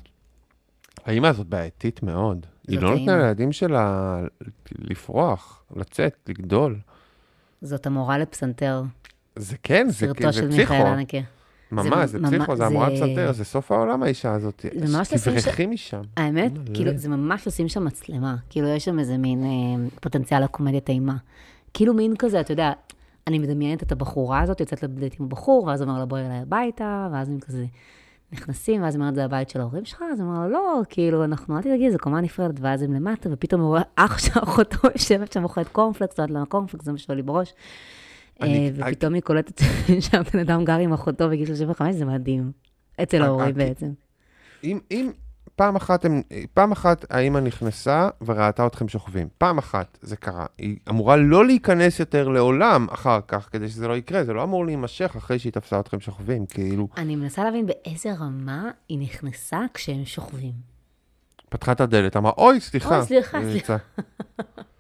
[1.05, 2.47] האימא הזאת בעייתית מאוד.
[2.69, 3.17] היא לא נותנה.
[3.17, 4.19] לילדים שלה
[4.79, 6.79] לפרוח, לצאת, לגדול.
[7.63, 8.83] זאת המורה לפסנתר,
[9.37, 10.73] זה כן, זה סרטו זה של פסיכו.
[10.75, 11.19] מיכאל הנקה.
[11.83, 14.65] ממש, זה פסיכו, זה המורה זה- פסנתר, זה סוף העולם האישה הזאת.
[14.75, 16.01] זה ממש לשים ש- תברחי משם.
[16.17, 16.53] האמת.
[16.75, 18.37] כאילו, זה ממש לשים שם מצלמה.
[18.51, 19.49] כאילו, יש שם איזה מין אה,
[20.01, 21.17] פוטנציאל לקומדיית אימה.
[21.75, 22.73] כאילו מין כזה, אתה יודע,
[23.27, 27.09] אני מדמיינת את הבחורה הזאת, יוצאת לדייט עם הבחור, ואז אומר לה, בואי אליי הביתה,
[27.13, 27.65] ואז הם כזה
[28.33, 30.03] נכנסים, ואז אומרת, זה הבית של ההורים שלך?
[30.13, 33.61] אז אומר לה, לא, כאילו, אנחנו, אל תדאגי, זו קומה נפרדת, ואז הם למטה, ופתאום
[33.61, 36.99] הוא רואה אח של אחותו יושבת שם אוכלת קורנפלקס, לא יודעת למה קורנפלקס, זה מה
[36.99, 37.53] שעולה לי בראש.
[38.41, 39.61] אני- אה, ופתאום היא קולטת
[40.11, 42.53] שהבן אדם גר עם אחותו בגיל 35, זה מדהים.
[43.03, 43.91] אצל אה, ההורים אה, בעצם.
[44.65, 45.11] אם, אם
[45.57, 46.23] פעם אחת, הם,
[46.55, 49.29] פעם אחת האימא נכנסה וראתה אתכם שוכבים.
[49.39, 50.47] פעם אחת זה קרה.
[50.59, 54.25] היא אמורה לא להיכנס יותר לעולם אחר כך, כדי שזה לא יקרה.
[54.25, 56.47] זה לא אמור להימשך אחרי שהיא תפסה אתכם שוכבים.
[56.47, 60.53] כאילו, אני מנסה להבין באיזה רמה היא נכנסה כשהם שוכבים.
[61.49, 62.97] פתחה את הדלת, אמרה, אוי, סליחה.
[62.99, 63.77] אוי, סליחה, והיא סליחה.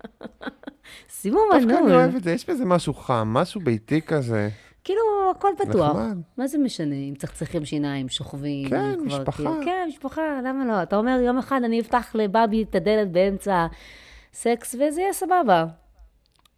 [1.08, 1.92] שימו דווקא אני.
[1.94, 4.48] אוהב את זה, יש בזה משהו חם, משהו ביתי כזה.
[4.84, 5.00] כאילו,
[5.36, 5.96] הכל פתוח.
[5.96, 6.16] נחמד.
[6.38, 8.68] מה זה משנה אם מצחצחים שיניים, שוכבים?
[8.70, 9.36] כן, כבר משפחה.
[9.36, 10.82] כאילו- כן, משפחה, למה לא?
[10.82, 13.66] אתה אומר, יום אחד אני אפתח לבבי את הדלת באמצע
[14.32, 15.66] סקס, וזה יהיה סבבה.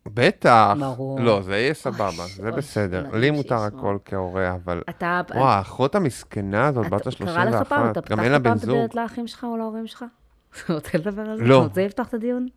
[0.07, 0.75] בטח.
[0.81, 1.21] ברור.
[1.21, 2.99] לא, זה יהיה סבבה, זה אוי, בסדר.
[3.07, 3.81] אלוהים לי מותר שישמור.
[3.81, 4.83] הכל כהורה, אבל...
[4.91, 5.21] אתה...
[5.35, 8.57] וואו, האחות המסכנה הזאת, בת אתה- קרה לך פעם, ה-31, אתה גם אין פתחת פעם
[8.57, 8.63] את.
[8.63, 10.05] הדלת לאחים שלך או להורים שלך?
[10.65, 11.45] אתה רוצה לדבר על זה?
[11.45, 11.59] לא.
[11.59, 12.49] אתה רוצה לפתוח את הדיון?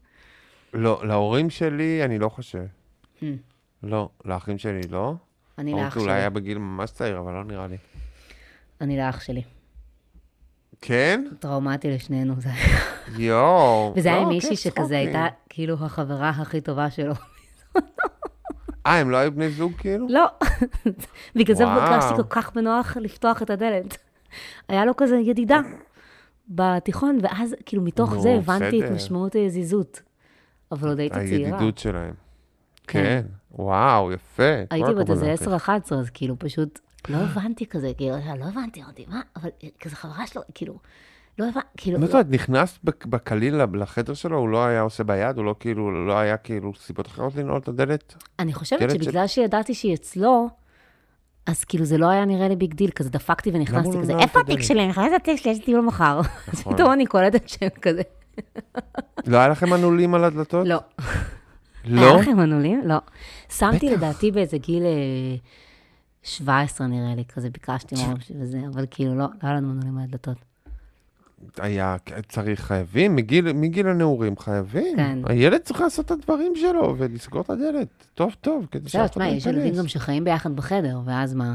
[0.73, 2.65] לא, להורים שלי אני לא חושב.
[3.19, 3.23] Hmm.
[3.83, 5.13] לא, לאחים שלי לא.
[5.57, 6.13] אני לאח אולי שלי.
[6.13, 7.77] היה בגיל ממש צעיר, אבל לא נראה לי.
[8.81, 9.43] אני לאח שלי.
[10.81, 11.25] כן?
[11.39, 12.79] טראומטי לשנינו זה היה.
[13.17, 13.93] יואו.
[13.95, 14.93] וזה היה לא, עם מישהי כן, שכזה צחוקים.
[14.93, 17.13] הייתה כאילו החברה הכי טובה שלו.
[18.85, 20.07] אה, הם לא היו בני זוג כאילו?
[20.09, 20.25] לא.
[21.35, 21.65] בגלל זה.
[21.65, 23.97] הרגשתי כל כך בנוח לפתוח את הדלת.
[24.67, 25.59] היה לו כזה ידידה
[26.49, 28.91] בתיכון, ואז כאילו מתוך זה הבנתי את.
[28.91, 30.01] משמעות היזיזות.
[30.71, 31.49] אבל עוד הייתי צעירה.
[31.49, 32.13] הידידות שלהם.
[32.87, 33.03] כן.
[33.03, 33.25] כן.
[33.51, 34.43] וואו, יפה.
[34.71, 35.69] הייתי בת איזה לך.
[35.69, 39.49] 10-11, אז כאילו פשוט לא הבנתי כזה, כאילו, לא הבנתי, אמרתי, מה, אבל
[39.79, 40.77] כזה חברה שלו, כאילו,
[41.39, 45.37] לא הבנתי, כאילו, זאת אומרת, נכנסת בק- בקליל לחדר שלו, הוא לא היה עושה ביד?
[45.37, 48.15] הוא לא כאילו, לא היה כאילו סיבות אחרות לנעול את הדלת?
[48.39, 50.49] אני חושבת שבגלל שידעתי שהיא אצלו,
[51.45, 54.19] אז כאילו זה לא היה נראה לי big deal, כזה דפקתי ונכנסתי הוא כזה, לא
[54.19, 54.89] איפה התיק לי?" שלי?
[54.91, 56.19] את התיק שלי, יש טיול מחר.
[56.19, 56.25] אז
[56.59, 56.73] נכון.
[56.73, 58.01] פתאום אני קולטת שהם כזה,
[59.27, 60.67] לא היה לכם מנעולים על הדלתות?
[60.67, 60.77] לא.
[61.85, 62.01] לא?
[62.01, 62.81] היה לכם מנעולים?
[62.85, 62.97] לא.
[63.49, 63.89] שמתי.
[63.89, 65.35] לדעתי באיזה גיל אה,
[66.23, 70.03] 17 נראה לי, כזה ביקשתי שלי וזה, אבל כאילו לא, לא היה לנו מנעולים על
[70.03, 70.37] הדלתות.
[71.57, 71.95] היה
[72.29, 74.95] צריך, חייבים, מגיל, מגיל הנעורים חייבים.
[74.97, 75.19] כן.
[75.25, 77.87] הילד צריך לעשות את הדברים שלו ולסגור את הדלת.
[78.13, 79.79] טוב, טוב, כדי שאף אחד תשמע, לא יש ילדים ייכנס.
[79.79, 81.53] גם שחיים ביחד בחדר, ואז מה?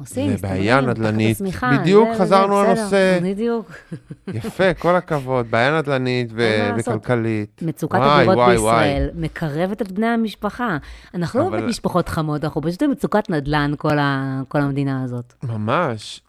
[0.00, 1.80] עושים, זה בעיה מסתדרים, תחת נדל"נית.
[1.80, 3.18] בדיוק חזרנו לנושא.
[3.22, 3.72] בדיוק.
[4.34, 5.50] יפה, כל הכבוד.
[5.50, 6.32] בעיה נדל"נית.
[6.78, 7.62] וכלכלית.
[7.62, 10.78] מצוקת הדירות בישראל מקרבת את בני המשפחה.
[11.14, 13.72] אנחנו לא באמת משפחות חמות, אנחנו פשוט במצוקת נדל"ן,
[14.48, 15.34] כל המדינה הזאת.
[15.42, 16.22] ממש.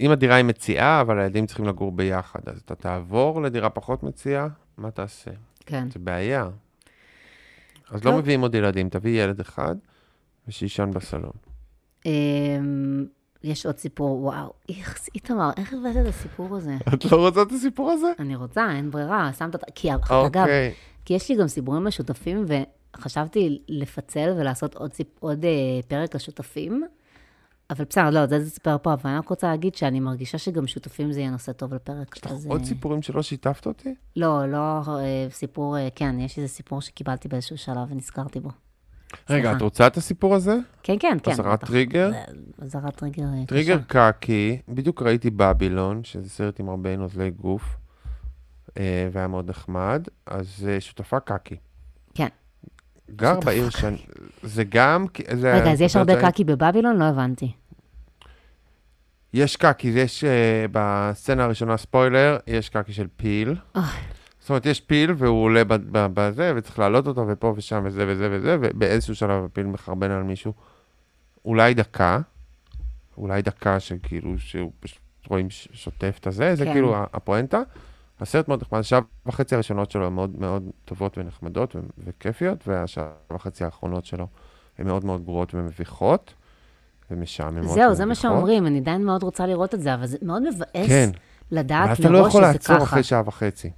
[0.00, 4.48] אם, הדירה היא מציעה, אבל הילדים צריכים לגור ביחד, אז אתה תעבור לדירה פחות מציעה,
[4.78, 5.30] מה תעשה?
[5.66, 5.88] כן.
[5.92, 6.48] זה בעיה.
[7.90, 8.04] אז.
[8.04, 9.74] לא מביאים עוד ילדים, תביא ילד אחד
[10.48, 11.53] ושיישן בסלון.
[12.06, 13.06] אמ,
[13.42, 16.76] יש עוד סיפור, וואו, איך, איתמר, איך הבאת את הסיפור הזה?
[16.94, 18.12] את לא רוצה את הסיפור הזה?
[18.18, 20.72] אני רוצה, אין ברירה, שמת אותה, כי אגב, אוקיי.
[21.04, 22.44] כי יש לי גם סיפורים משותפים,
[22.96, 25.06] וחשבתי לפצל ולעשות עוד, סיפ...
[25.20, 25.50] עוד אה,
[25.88, 26.84] פרק לשותפים,
[27.70, 31.12] אבל בסדר, לא, זה תספר פה, אבל אני רק רוצה להגיד שאני מרגישה שגם שותפים
[31.12, 32.16] זה יהיה נושא טוב לפרק.
[32.16, 33.94] יש לך אז, עוד אה, סיפורים שלא שיתפת אותי?
[34.16, 34.58] לא, לא
[34.98, 38.50] אה, סיפור, אה, כן, יש איזה סיפור שקיבלתי באיזשהו שלב ונזכרתי בו.
[39.30, 39.52] רגע.
[39.52, 40.56] את רוצה את הסיפור הזה?
[40.82, 41.30] כן, כן, כן.
[41.30, 41.64] אזהרת.
[41.64, 42.10] טריגר?
[42.10, 42.22] זה-
[42.64, 43.78] אזהרת טריגר אה, טריגר.
[43.86, 47.76] קקי, בדיוק ראיתי בבילון, שזה סרט עם הרבה נוזלי גוף,
[48.78, 51.56] אה, והיה מאוד נחמד, אז אה, שותפה קקי.
[52.14, 52.28] כן.
[53.16, 53.96] גר בעיר שאני...
[54.42, 55.06] זה גם...
[55.34, 56.96] זה רגע, אז יש הרבה קקי בבבילון?
[56.96, 57.52] לא הבנתי.
[59.34, 60.24] יש קקי, יש
[60.72, 63.54] בסצנה הראשונה ספוילר, יש קקי של פיל.
[64.44, 68.56] זאת אומרת, יש פיל והוא עולה בזה, וצריך להעלות אותו, ופה ושם, וזה וזה וזה,
[68.60, 70.52] ובאיזשהו שלב הפיל מחרבן על מישהו.
[71.44, 72.20] אולי דקה,
[73.18, 76.72] אולי דקה שכאילו, שהוא פשוט רואים שוטף את הזה, זה כן.
[76.72, 77.62] כאילו ה- הפואנטה.
[78.20, 83.08] הסרט מאוד נחמד, השעה וחצי הראשונות שלו הן מאוד מאוד טובות ונחמדות ו- וכיפיות, והשעה
[83.32, 84.26] וחצי האחרונות שלו
[84.78, 86.34] הן מאוד מאוד גרועות ומביכות,
[87.10, 88.22] ומשעממות זהו, זה מה ומביכות.
[88.22, 91.10] שאומרים, אני עדיין מאוד רוצה לראות את זה, אבל זה מאוד מבאס כן.
[91.50, 92.84] לדעת ואז אתה לא מראש יכול שזה לעצור ככה.
[92.84, 93.70] אחרי שעה וחצי.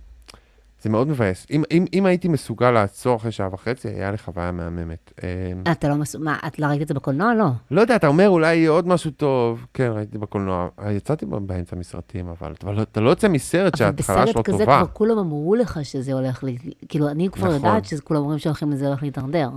[0.86, 1.46] זה מאוד מבאס.
[1.50, 5.12] אם, אם, אם הייתי מסוגל לעצור אחרי שעה וחצי, היה לי חוויה מהממת.
[5.24, 6.18] אה, אתה לא מסו...
[6.18, 7.34] מה, את לא ראית את זה בקולנוע?
[7.34, 7.46] לא.
[7.70, 9.66] לא יודע, אתה אומר, אולי יהיה עוד משהו טוב.
[9.74, 10.68] כן, ראיתי בקולנוע.
[10.90, 14.58] יצאתי באמצע מסרטים, אבל אתה לא, אתה לא יוצא מסרט אבל שההתחלה שלו בסרט כזה
[14.58, 14.78] טובה.
[14.78, 16.48] כבר כולם אמרו לך שזה הולך ל...
[16.88, 17.54] כאילו, אני כבר נכון.
[17.54, 19.50] יודעת שכולם אומרים שהולכים לזה הולך להידרדר.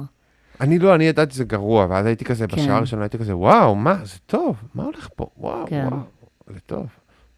[0.61, 2.57] אני לא, אני ידעתי שזה גרוע, ואז הייתי כזה, כן.
[2.57, 5.27] בשעה הראשונה הייתי כזה, וואו, מה, זה טוב, מה הולך פה?
[5.37, 5.87] וואו, כן.
[5.91, 6.01] וואו,
[6.47, 6.87] זה טוב.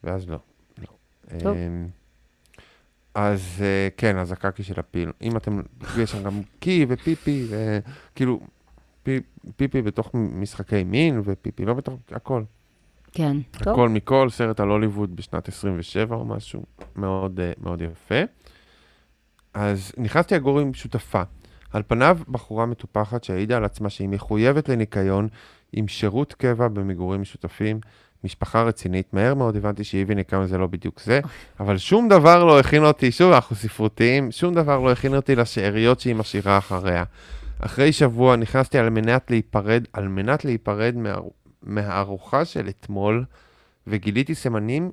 [0.03, 0.37] ואז לא,
[0.77, 1.39] לא.
[1.39, 1.57] טוב.
[3.16, 5.12] אז אה, כן, אז הקקי של הפיל.
[5.22, 5.62] אם אתם,
[5.97, 8.39] יש שם גם קי ופיפי, וכאילו,
[9.03, 9.20] פי-
[9.55, 12.43] פיפי בתוך משחקי מין, ופיפי לא בתוך, הכל.
[13.12, 13.74] כן, טוב.
[13.74, 16.64] הכל מכל, סרט על הוליווד בשנת 27 או משהו,
[16.95, 18.16] מאוד, אה, מאוד יפה.
[19.53, 21.22] אז נכנסתי לגור עם שותפה.
[21.72, 25.28] על פניו, בחורה מטופחת שהעידה על עצמה שהיא מחויבת לניקיון
[25.74, 27.80] עם שירות קבע במגורים משותפים,
[28.24, 29.13] משפחה רצינית.
[29.13, 31.19] מהר מאוד הבנתי שהיא וניקיון זה לא בדיוק זה,
[31.59, 35.99] אבל שום דבר לא הכין אותי, שוב, אנחנו ספרותיים, שום דבר לא הכין אותי לשאריות
[35.99, 37.03] שהיא משאירה אחריה.
[37.59, 41.15] אחרי שבוע נכנסתי על מנת להיפרד, על מנת להיפרד מה,
[41.63, 43.26] מהארוחה של אתמול,
[43.88, 44.91] וגיליתי סימנים,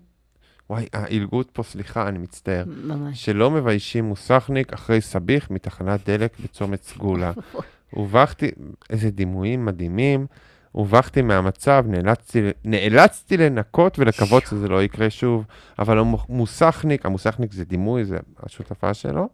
[0.71, 3.25] וואי, העילגות פה, סליחה, אני מצטער, ממש.
[3.25, 7.33] שלא מביישים מוסכניק אחרי סביח מתחנת דלק בצומת סגולה.
[7.91, 8.51] הובכתי,
[8.91, 10.27] איזה דימויים מדהימים,
[10.73, 15.45] הובכתי מהמצב, נאלצתי, נאלצתי לנקות ולקוות שזה לא יקרה שוב,
[15.79, 19.29] אבל המוסכניק, המוסכניק זה דימוי, זה השותפה שלו,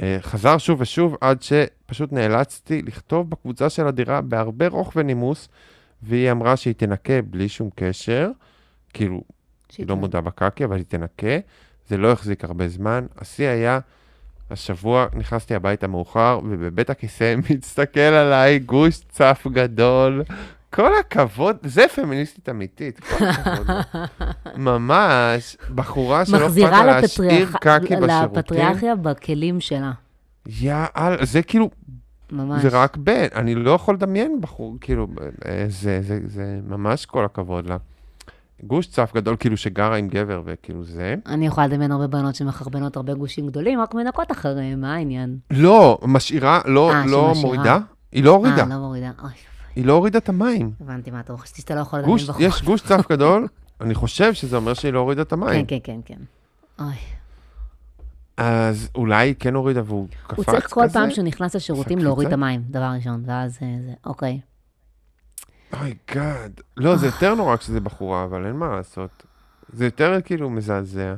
[0.00, 5.48] אה, חזר שוב ושוב עד שפשוט נאלצתי לכתוב בקבוצה של הדירה בהרבה רוך ונימוס,
[6.02, 8.30] והיא אמרה שהיא תנקה בלי שום קשר,
[8.92, 9.22] כאילו,
[9.78, 11.36] היא לא מודה בקקי, אבל היא תנקה.
[11.88, 13.06] זה לא החזיק הרבה זמן.
[13.18, 13.78] השיא היה,
[14.50, 20.22] השבוע נכנסתי הביתה מאוחר, ובבית הכיסא מסתכל עליי גוש צף גדול.
[20.70, 23.66] כל הכבוד, זה פמיניסטית אמיתית, כל הכבוד.
[24.56, 28.38] ממש, בחורה שלא אכפת מחזירה לה להשאיר קקי בשירותים.
[28.38, 29.92] לפטריארכיה בכלים שלה.
[30.46, 31.70] יאללה, זה כאילו,
[32.32, 32.62] ממש.
[32.62, 35.06] זה רק בן, אני לא יכול לדמיין בחור, כאילו,
[35.46, 37.76] אה, זה, זה, זה ממש כל הכבוד לה.
[38.62, 41.14] גוש צף גדול, כאילו שגרה עם גבר, וכאילו זה.
[41.26, 45.38] אני יכולה לדמיין הרבה בנות שמחרבנות הרבה גושים גדולים, רק מנקות אחריהם, מה העניין?
[45.50, 47.46] לא, משאירה, לא, אה, שהיא לא משאירה.
[47.46, 47.78] מורידה.
[48.12, 49.10] היא לא הורידה, אה, לא מורידה.
[49.22, 49.30] אוי,
[49.76, 50.70] היא לא הורידה את המים.
[50.80, 52.42] הבנתי מה אתה חשבתי שאתה לא יכול לדמיין בחור.
[52.42, 53.46] יש גוש צף גדול,
[53.80, 55.66] אני חושב שזה אומר שהיא לא הורידה את כן, המים.
[55.66, 56.18] כן, כן, כן.
[56.78, 56.94] אוי.
[58.36, 60.56] אז אולי היא כן הורידה והוא קפץ הוא כזה.
[60.56, 62.32] צריך כל פעם שהוא נכנס לשירותים להוריד את?
[62.32, 64.40] המים, דבר ראשון, ואז אה, זה, אוקיי.
[65.72, 66.60] אוי גאד.
[66.76, 69.26] לא, זה יותר נורא כשזה בחורה, אבל אין מה לעשות.
[69.72, 71.14] זה יותר כאילו מזעזע.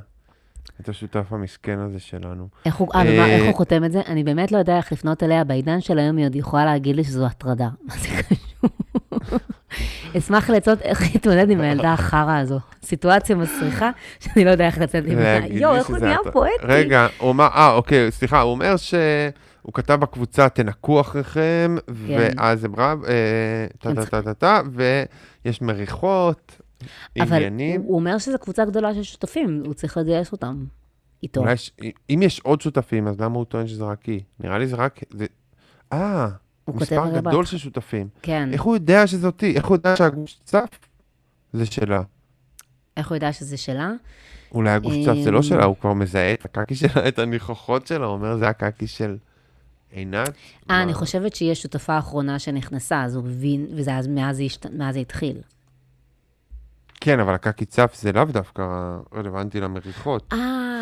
[0.81, 2.49] את השותף המסכן הזה שלנו.
[2.67, 4.01] איך הוא, אה, ומה, אה, איך הוא חותם את זה?
[4.07, 5.45] אני באמת לא יודע איך לפנות אליה.
[5.45, 7.69] בעידן של היום היא עוד יכולה להגיד לי שזו הטרדה.
[7.85, 8.71] מה זה קשור?
[10.19, 12.61] אשמח לעצות איך להתמודד עם הילדה החרא הזו.
[12.83, 13.91] סיטואציה מסריחה,
[14.21, 15.47] שאני לא יודע איך לצאת ממנה.
[15.47, 16.19] יואו, איך הוא נהיה.
[16.33, 16.53] פואטי.
[16.63, 18.77] רגע, הוא אמר, אה, אוקיי, סליחה, הוא אומר
[19.69, 21.93] שהוא כתב בקבוצה, תנקו אחריכם, כן.
[22.37, 24.61] ואז הם רב, אה, טה הם טה צריכים- טה טה טה,
[25.45, 26.61] ויש מריחות,
[27.21, 27.81] אבל עניינים.
[27.81, 30.65] הוא הוא אומר שזו קבוצה גדולה של שותפים, הוא צריך לגייס אותם
[31.23, 31.41] איתו.
[31.41, 31.71] אולי, ש-
[32.11, 34.21] אם יש עוד שותפים, אז למה הוא טוען שזה רק היא?
[34.41, 35.27] נראה לי זה רק, זה,
[35.93, 36.29] אה,
[36.65, 37.21] הוא מספר.
[37.21, 38.09] גדול של שותפים.
[38.23, 38.49] כן.
[38.53, 39.55] איך הוא יודע שזאתי?
[39.57, 40.69] איך הוא יודע שהגוש צף?
[41.53, 42.03] זה שלה.
[42.97, 43.93] איך הוא יודע שזה שלה?
[44.53, 47.87] אולי הגוש צף זה לא אמ, שלה, הוא כבר מזהה את הקקי שלה, את הניחוחות
[47.87, 49.17] שלה, הוא אומר, זה הקקי של
[49.91, 50.31] עינת.
[50.71, 50.83] אה?
[50.83, 54.43] אני חושבת שהיא השותפה האחרונה שנכנסה, אז הוא הבין, וזה אז מאז
[54.93, 55.41] זה התחיל.
[57.01, 58.63] כן, אבל הקקי צף זה לאו דווקא
[59.15, 60.33] רלוונטי למריחות.
[60.33, 60.39] אה,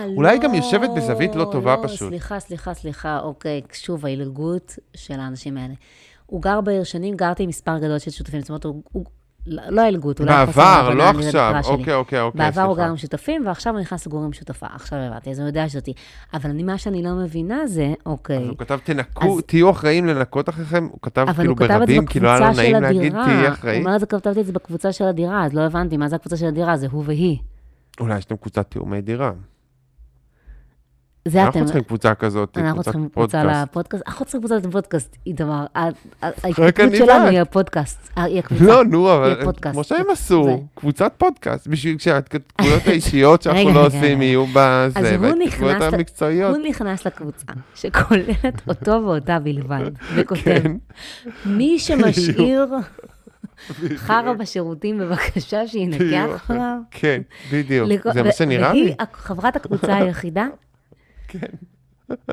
[0.07, 0.15] לא.
[0.17, 2.09] אולי גם יושבת בזווית לא טובה לא, פשוט.
[2.09, 5.75] סליחה, סליחה, סליחה, אוקיי, שוב, ההילגות של האנשים האלה.
[6.27, 8.83] הוא גר בעיר שנים, גרתי עם מספר גדול של שותפים, זאת אומרת, הוא...
[8.93, 9.05] הוא
[9.47, 11.55] לא לא ההילגות, אולי חוסר בעבר, לא עכשיו.
[11.63, 11.73] שלי.
[11.73, 12.91] אוקיי, אוקיי, אוקיי, בעבר הוא גר סליחה.
[12.91, 14.67] עם שותפים, ועכשיו הוא נכנס לגור עם שותפה.
[14.75, 15.93] עכשיו הבנתי, אז הוא יודע שזאתי.
[16.35, 20.07] אבל אני, מה שאני לא מבינה זה, אז אוקיי, הוא כתב, תנקו, אז- תהיו אחראים
[20.07, 23.13] לנקות אחריכם, הוא כתב כאילו הוא ברבים, כאילו היה לו נעים להגיד.
[23.13, 23.79] תהיי הוא אחראי.
[23.79, 26.37] אומר את זה, כתבתי את זה בקבוצה של הדירה, אז לא הבנתי מה זה הקבוצה
[26.37, 27.39] של הדירה, זה הוא והיא.
[28.01, 29.33] אולי יש להם קבוצת תיאומי דירה.
[31.27, 31.47] זה אתם.
[31.47, 33.69] אנחנו צריכים קבוצה כזאת, אנחנו קבוצת צריכים קבוצה פודקאסט.
[33.71, 34.03] לפודקאסט.
[34.07, 35.67] אנחנו צריכים קבוצה לפודקאסט, איתמר.
[35.75, 35.89] ה- ה-
[36.23, 37.27] אני ההתכתבות שלנו.
[37.27, 38.11] היא הפודקאסט.
[38.19, 38.65] אה, היא הקבוצה.
[38.65, 39.43] לא, נו, אבל.
[39.73, 44.23] כמו שהם עשו, קבוצת פודקאסט, בשביל שההתכתבויות האישיות שאנחנו לא עושים.
[44.23, 45.17] יהיו בזה,
[45.91, 46.57] ל- המקצועיות.
[46.57, 49.81] הוא נכנס לקבוצה, שכוללת אותו ואותה בלבד,
[50.15, 50.77] וכותב, כן,
[51.47, 52.67] מי שמשאיר
[53.97, 56.05] חרא בשירותים, בבקשה שינקה
[56.37, 56.77] אחריו.
[56.91, 57.21] כן,
[57.53, 57.89] בדיוק.
[58.13, 58.95] זה מה שנראה והיא לי.
[59.13, 60.47] חברת הקבוצה היחידה?
[61.29, 61.47] כן.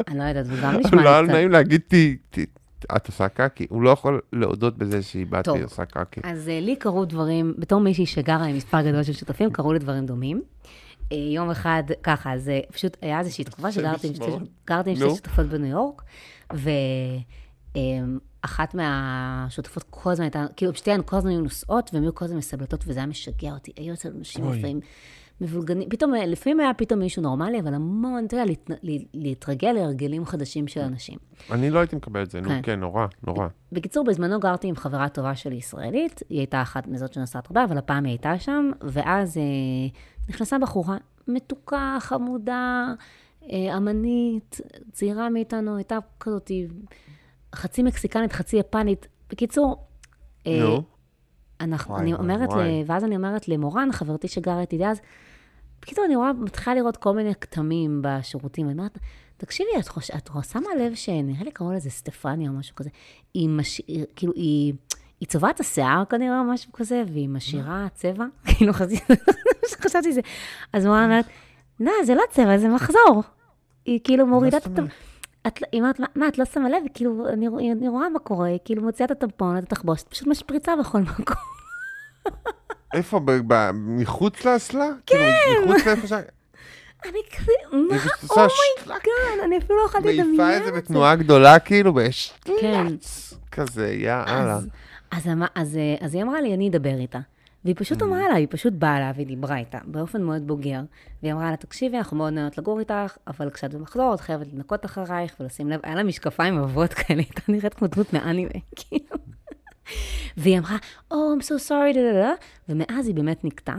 [0.08, 1.36] אני לא יודעת, וגם נשמע לא היה לי קצת.
[1.36, 1.94] נעים להגיד, "ת-
[2.39, 2.48] ת-
[2.96, 3.66] את עושה קקי.
[3.70, 5.48] הוא לא יכול להודות בזה שהיא בת.
[5.48, 6.22] והיא עושה קקי.
[6.24, 9.80] אז אה, לי קרו דברים, בתור מישהי שגרה עם מספר גדול של שותפים, קרו לי
[9.80, 10.41] דברים דומים.
[11.12, 14.14] אה, יום אחד, ככה, אז אה, פשוט היה איזושהי תקופה שגרתי עם
[14.96, 15.10] שתי-.
[15.10, 16.02] שותפות בניו יורק,
[18.44, 22.38] ואחת מהשותפות כל הזמן הייתה, כאילו שתיהן כל הזמן היו נוסעות, והן היו כל הזמן
[22.38, 23.72] מסבלטות, וזה היה משגע אותי.
[23.78, 24.58] היו אצל אנשים אוי.
[24.58, 24.80] לפעמים
[25.44, 30.26] מבולגנים, פתאום, לפעמים היה פתאום מישהו נורמלי, אבל המון, אתה יודע, להת- לה- להתרגל להרגלים
[30.26, 31.18] חדשים של אנשים.
[31.52, 32.60] אני לא הייתי מקבל את זה, נו, כן.
[32.64, 33.48] כן, נורא, נורא.
[33.72, 37.78] בקיצור, בזמנו גרתי עם חברה טובה שלי ישראלית, היא הייתה אחת מזאת שנוסעת הרבה, אבל
[37.78, 39.44] הפעם היא הייתה שם, ואז אה,
[40.30, 42.86] נכנסה בחורה מתוקה, חמודה,
[43.52, 46.52] אה, אמנית, צעירה מאיתנו, הייתה כזאת
[47.56, 49.08] חצי מקסיקנית, חצי יפנית.
[49.30, 49.88] בקיצור,
[50.48, 50.84] אה, נו,
[51.62, 52.84] אנחנו, וואי, אני אומרת, וואי.
[52.84, 55.02] ל, ואז אני אומרת למורן, חברתי שגרה איתי אז,
[55.84, 58.98] בקיצור, אני רואה, מתחילה לראות כל מיני כתמים בשירותים, אני אומרת,
[59.38, 60.12] תקשיבי, את, חוש...
[60.12, 62.90] את שמה לב שנראה לי קראו לזה סטפניה או משהו כזה,
[63.34, 63.82] היא מש...
[64.16, 64.74] כאילו, היא...
[65.20, 70.22] היא צובעת את השיער כנראה או משהו כזה, והיא משאירה צבע, כאילו חשבתי, זה.
[70.74, 71.26] אז מורן אומרת,
[71.80, 73.24] נא, זה לא צבע, זה מחזור.
[73.86, 74.88] היא כאילו מורידה את הטמפון.
[75.62, 76.84] לא- היא אומרת, "מה- את לא שמה לב?
[76.94, 77.28] כאילו,
[77.72, 81.36] אני רואה מה קורה, היא כאילו מוציאה את הטמפון, את התחבושת, פשוט משפריצה בכל מקום.
[82.94, 83.20] איפה,
[83.74, 84.89] מחוץ לאסלה?
[85.06, 85.32] כן.
[85.66, 86.12] מחוץ לאיפה ש...
[87.06, 87.78] אני כזה, מה?
[88.88, 90.78] oh my god, אני אפילו לא יכולתי לדמיין מעיפה את את זה זה.
[90.78, 91.94] בתנועה גדולה, כאילו,
[92.62, 92.86] כן.
[93.52, 94.60] כזה, יאללה.
[95.12, 95.28] אז,
[95.78, 97.20] אה, אז היא אמרה לי, אני אדבר איתה.
[97.66, 98.06] והיא פשוט Mm.
[98.06, 100.80] אמרה לה, היא פשוט באה לה והיא דיברה איתה, באופן מאוד בוגר.
[101.24, 104.86] והיא אמרה לה, תקשיבי, אנחנו מאוד נהנות לגור איתך, אבל כשאת במחזור, את חייבת לנקות
[104.86, 109.18] אחרייך ולשים לב, היה לה משקפיים עבות כאלה, הייתה נראית כמו דמות מאנימה, כאילו.
[110.38, 110.78] והיא אמרה,
[111.12, 112.32] Oh, I'm so sorry, דה דה דה,
[112.70, 113.78] ומאז היא באמת נקטעה.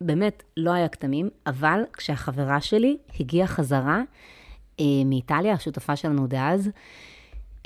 [0.00, 4.02] באמת, לא היה כתמים, אבל כשהחברה שלי הגיעה חזרה
[4.80, 6.70] אה, מאיטליה, השותפה שלנו דאז,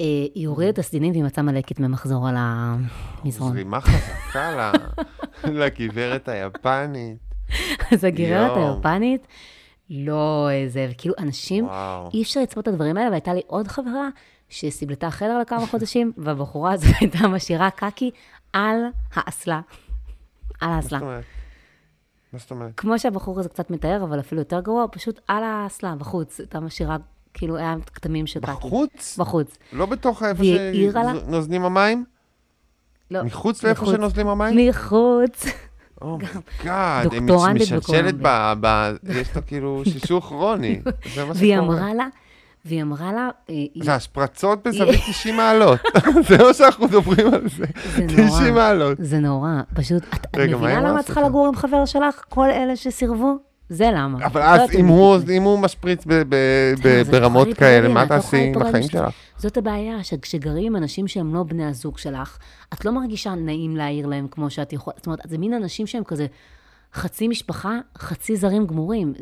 [0.00, 0.04] אה,
[0.34, 3.52] היא הורידה את הסדינים והיא מצאה מלא כתמי מחזור על המזרון.
[3.52, 4.72] זרימה חזקה
[5.44, 7.18] לגברת היפנית.
[7.92, 8.76] אז הגברת.
[8.76, 9.26] היפנית,
[9.90, 12.08] לא איזה, וכאילו אנשים, וואו.
[12.14, 14.08] אי אפשר לצפות את הדברים האלה, והייתה לי עוד חברה
[14.50, 18.10] שסיבלתה חדר לכמה חודשים, והבחורה הזאת הייתה משאירה קקי
[18.52, 18.76] על
[19.14, 19.60] האסלה.
[20.60, 20.98] על האסלה.
[22.32, 22.72] מה זאת אומרת?
[22.76, 26.40] כמו שהבחור הזה קצת מתאר, אבל אפילו יותר גרוע, פשוט על האסלה, בחוץ.
[26.40, 26.96] הייתה משאירה,
[27.34, 28.50] כאילו, היה כתמים של קקי.
[28.50, 29.18] בחוץ?
[29.18, 29.58] בחוץ.
[29.72, 30.44] לא בתוך איפה?
[30.44, 32.04] שנוזלים המים?
[33.10, 33.86] לא, מחוץ לאיפה.
[33.86, 34.68] שנוזלים המים?
[34.68, 35.46] מחוץ.
[36.02, 38.14] oh my god, היא דוקטורנטית משלשלת
[38.60, 38.92] ב...
[39.08, 40.80] יש לה כאילו שלשול כרוני.
[41.16, 41.58] מה והיא.
[41.58, 42.06] אמרה לה,
[42.64, 45.80] והיא אמרה לה, אה, זה השפרצות בזווית 90 מעלות.
[46.28, 47.64] זה מה שאנחנו מדברים על זה.
[47.96, 48.38] זה נורא.
[48.38, 48.98] 90 מעלות.
[49.00, 51.00] זה נורא, פשוט, את מבינה למה?
[51.00, 51.22] את צריכה.
[51.22, 52.24] לגור עם חבר שלך?
[52.28, 53.36] כל אלה שסירבו?
[53.68, 54.26] זה למה.
[54.26, 54.70] אבל לא אז
[55.30, 59.14] אם הוא משפריץ כן, ברמות כאלה, מה לא תעשי עם החיים שלך?
[59.36, 62.38] זאת הבעיה, שכשגרים עם אנשים שהם לא בני הזוג שלך,
[62.74, 66.04] את לא מרגישה נעים להעיר להם כמו שאת יכולה, זאת אומרת, זה מין אנשים שהם
[66.04, 66.26] כזה
[66.94, 69.14] חצי משפחה, חצי זרים גמורים.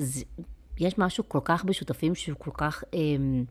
[0.80, 3.44] יש משהו כל כך בשותפים שהוא כל כך, אמ,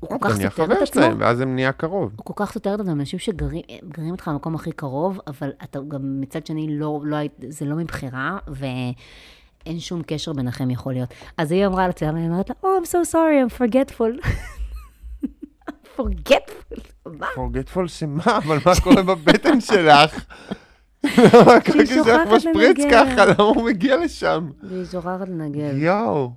[0.00, 0.86] הוא כל כך סותר את חבר עצמו.
[0.86, 2.12] שלהם, ואז זה נהיה קרוב.
[2.16, 5.78] הוא כל כך סותר את עצמם, אנשים שגרים גרים איתך במקום הכי קרוב, אבל אתה
[5.88, 7.16] גם מצד שני, לא, לא,
[7.48, 11.08] זה לא מבחירה, ואין שום קשר ביניכם יכול להיות.
[11.36, 14.26] אז היא אמרה לעצמה, והיא אומרת לה, Oh, I'm so sorry, I'm forgetful.
[15.96, 16.80] forgetful?
[17.06, 17.26] מה?
[17.34, 20.24] פורגטפול שמה, אבל מה קורה בבטן שלך?
[21.04, 21.12] למה
[21.72, 22.90] שהיא כשאנחנו שוכחת משפריץ לנגן.
[22.90, 24.50] ככה, למה הוא מגיע לשם?
[24.62, 25.78] והיא שוכחת לנגן.
[25.78, 26.32] יואו,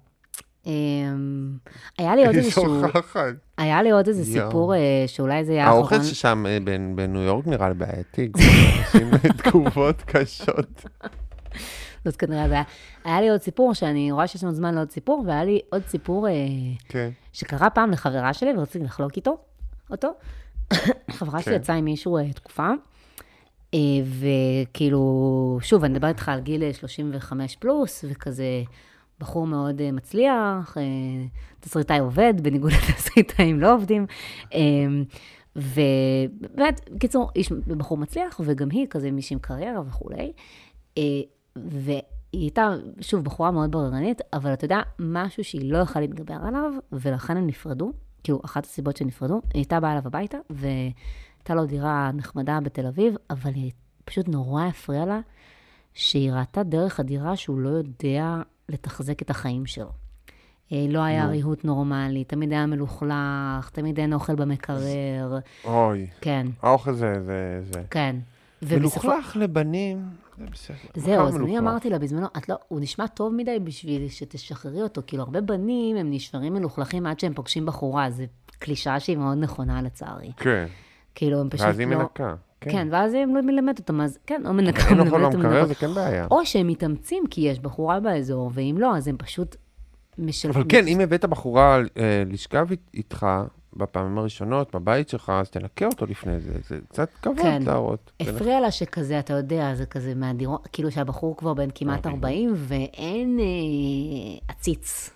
[0.65, 1.57] אמ,
[1.97, 3.33] היה לי עוד איזשהו, שוכחת.
[3.57, 4.23] היה לי עוד איזה.
[4.23, 5.81] סיפור אה, שאולי זה יהיה האחרון.
[5.81, 6.57] האוכל ששם אה,
[6.95, 10.85] בניו יורק נראה לי בעייתי, אנשים תגובות קשות.
[12.05, 12.63] זאת כנראה הבעיה.
[13.03, 16.27] היה לי עוד סיפור, שאני רואה שיש לנו זמן לעוד סיפור, והיה לי עוד סיפור
[16.27, 16.33] אה,
[16.89, 17.09] כן.
[17.33, 19.37] שקרה פעם לחברה שלי, ורציתי לחלוק איתו,
[19.91, 20.09] אותו.
[21.17, 21.61] חברה שלי כן.
[21.61, 22.69] יצאה עם מישהו תקופה,
[24.05, 28.63] וכאילו, שוב, אני מדברת איתך על גיל אה, 35 פלוס, וכזה
[29.19, 30.83] בחור מאוד אה, מצליח, אה,
[31.59, 34.05] תסריטאי עובד, בניגוד לתסריטאים לא עובדים.
[34.53, 34.59] אה,
[35.55, 40.33] ובאמת, בקיצור, איש בחור מצליח, וגם היא כזה מישהי עם קריירה וכולי.
[40.97, 41.03] אה,
[41.55, 42.01] והיא
[42.31, 47.37] הייתה, שוב, בחורה מאוד בררנית, אבל אתה יודע, משהו שהיא לא יכלה להתגבר עליו, ולכן
[47.37, 47.91] הם נפרדו.
[48.23, 50.37] כאילו, אחת הסיבות שהם נפרדו, היא הייתה באה אליו הביתה,
[51.43, 53.71] והייתה לו דירה נחמדה בתל אביב, אבל היא
[54.05, 55.19] פשוט נורא הפריעה לה,
[55.93, 59.89] שהיא ראתה דרך הדירה שהוא לא יודע לתחזק את החיים שלו.
[60.71, 61.25] אה, לא היה.
[61.27, 67.81] ריהוט נורמלי, תמיד היה מלוכלך, תמיד אין אוכל במקרר, אוי, כן, האוכל זה, זה, זה.
[67.89, 68.15] כן.
[68.63, 70.05] ובסופו- מלוכלך לבנים,
[70.37, 70.77] זה בסדר.
[70.95, 71.59] זהו, אז אני.
[71.59, 75.01] אמרתי לה בזמנו, את לא, הוא נשמע טוב מדי בשביל שתשחררי אותו.
[75.07, 78.23] כאילו, הרבה בנים הם נשארים מלוכלכים עד שהם פוגשים בחורה, זו
[78.59, 80.31] קלישאה שהיא מאוד נכונה לצערי.
[80.37, 80.65] כן,
[81.15, 81.97] כאילו, הם פשוט ואז היא לא...
[81.97, 82.35] מנקה.
[82.61, 85.65] כן, ואז הם לא מלמד אותם, אז כן, או מנקה, אין או אוכל במקרר.
[85.65, 86.27] זה כן בעיה.
[86.31, 89.55] או שהם מתאמצים כי יש בחורה באזור, ואם לא, אז הם פשוט
[90.17, 90.57] משלמים.
[90.59, 93.25] אבל כן, אם הבאת בחורה אה, לשכב אית- איתך
[93.73, 96.51] בפעמים הראשונות, בבית שלך, אז תנקה אותו לפני זה.
[96.67, 97.61] זה קצת כבוד כן.
[97.65, 98.11] להראות.
[98.19, 103.39] הפריע לה שכזה, אתה יודע, זה כזה מהדירות, כאילו שהבחור כבר בן כמעט 40, ואין
[103.39, 103.45] אה,
[104.47, 105.09] עציץ.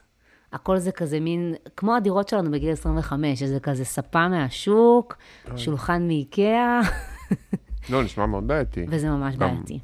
[0.53, 5.17] הכל זה כזה מין, כמו הדירות שלנו בגיל 25, שזה כזה ספה מהשוק,
[5.55, 6.79] שולחן מאיקאה,
[7.89, 8.85] לא, נשמע מאוד בעייתי.
[8.89, 9.79] וזה ממש גם- בעייתי.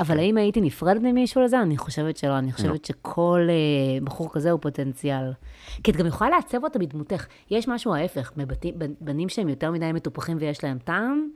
[0.00, 1.60] אבל האם הייתי נפרדת ממישהו לזה?
[1.60, 2.38] אני חושבת שלא.
[2.38, 5.32] אני חושבת שכל אה, בחור כזה הוא פוטנציאל.
[5.84, 7.26] כי את גם יכולה לעצב אותה בדמותך.
[7.50, 11.28] יש משהו ההפך, בבתים- בנים שהם יותר מדי מטופחים ויש להם טעם,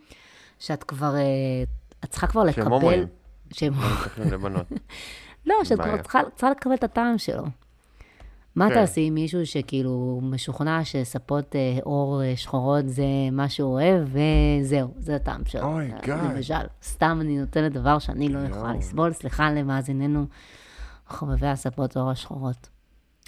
[0.59, 1.21] שאת כבר, אה,
[2.05, 2.63] את צריכה כבר לקבל...
[2.65, 3.07] שהם הומואים.
[3.53, 3.73] שהם
[4.03, 4.67] צריכים לבנות.
[5.47, 6.03] לא, שאת כבר.
[6.03, 7.45] צריכה, צריכה לקבל את הטעם שלו.
[8.59, 8.75] מה כן.
[8.75, 14.09] תעשי עם מישהו שכאילו משוכנע שספות אה, עור אה, שחורות זה מה שהוא אוהב,
[14.63, 15.63] וזהו, זה הטעם שלו.
[15.65, 16.15] אוי, אה, גיא.
[16.15, 18.73] למשל, סתם אני נותנת דבר שאני לא יכולה.
[18.75, 20.27] לסבול, סליחה למאזיננו,
[21.09, 22.69] חובבי הספות עור השחורות.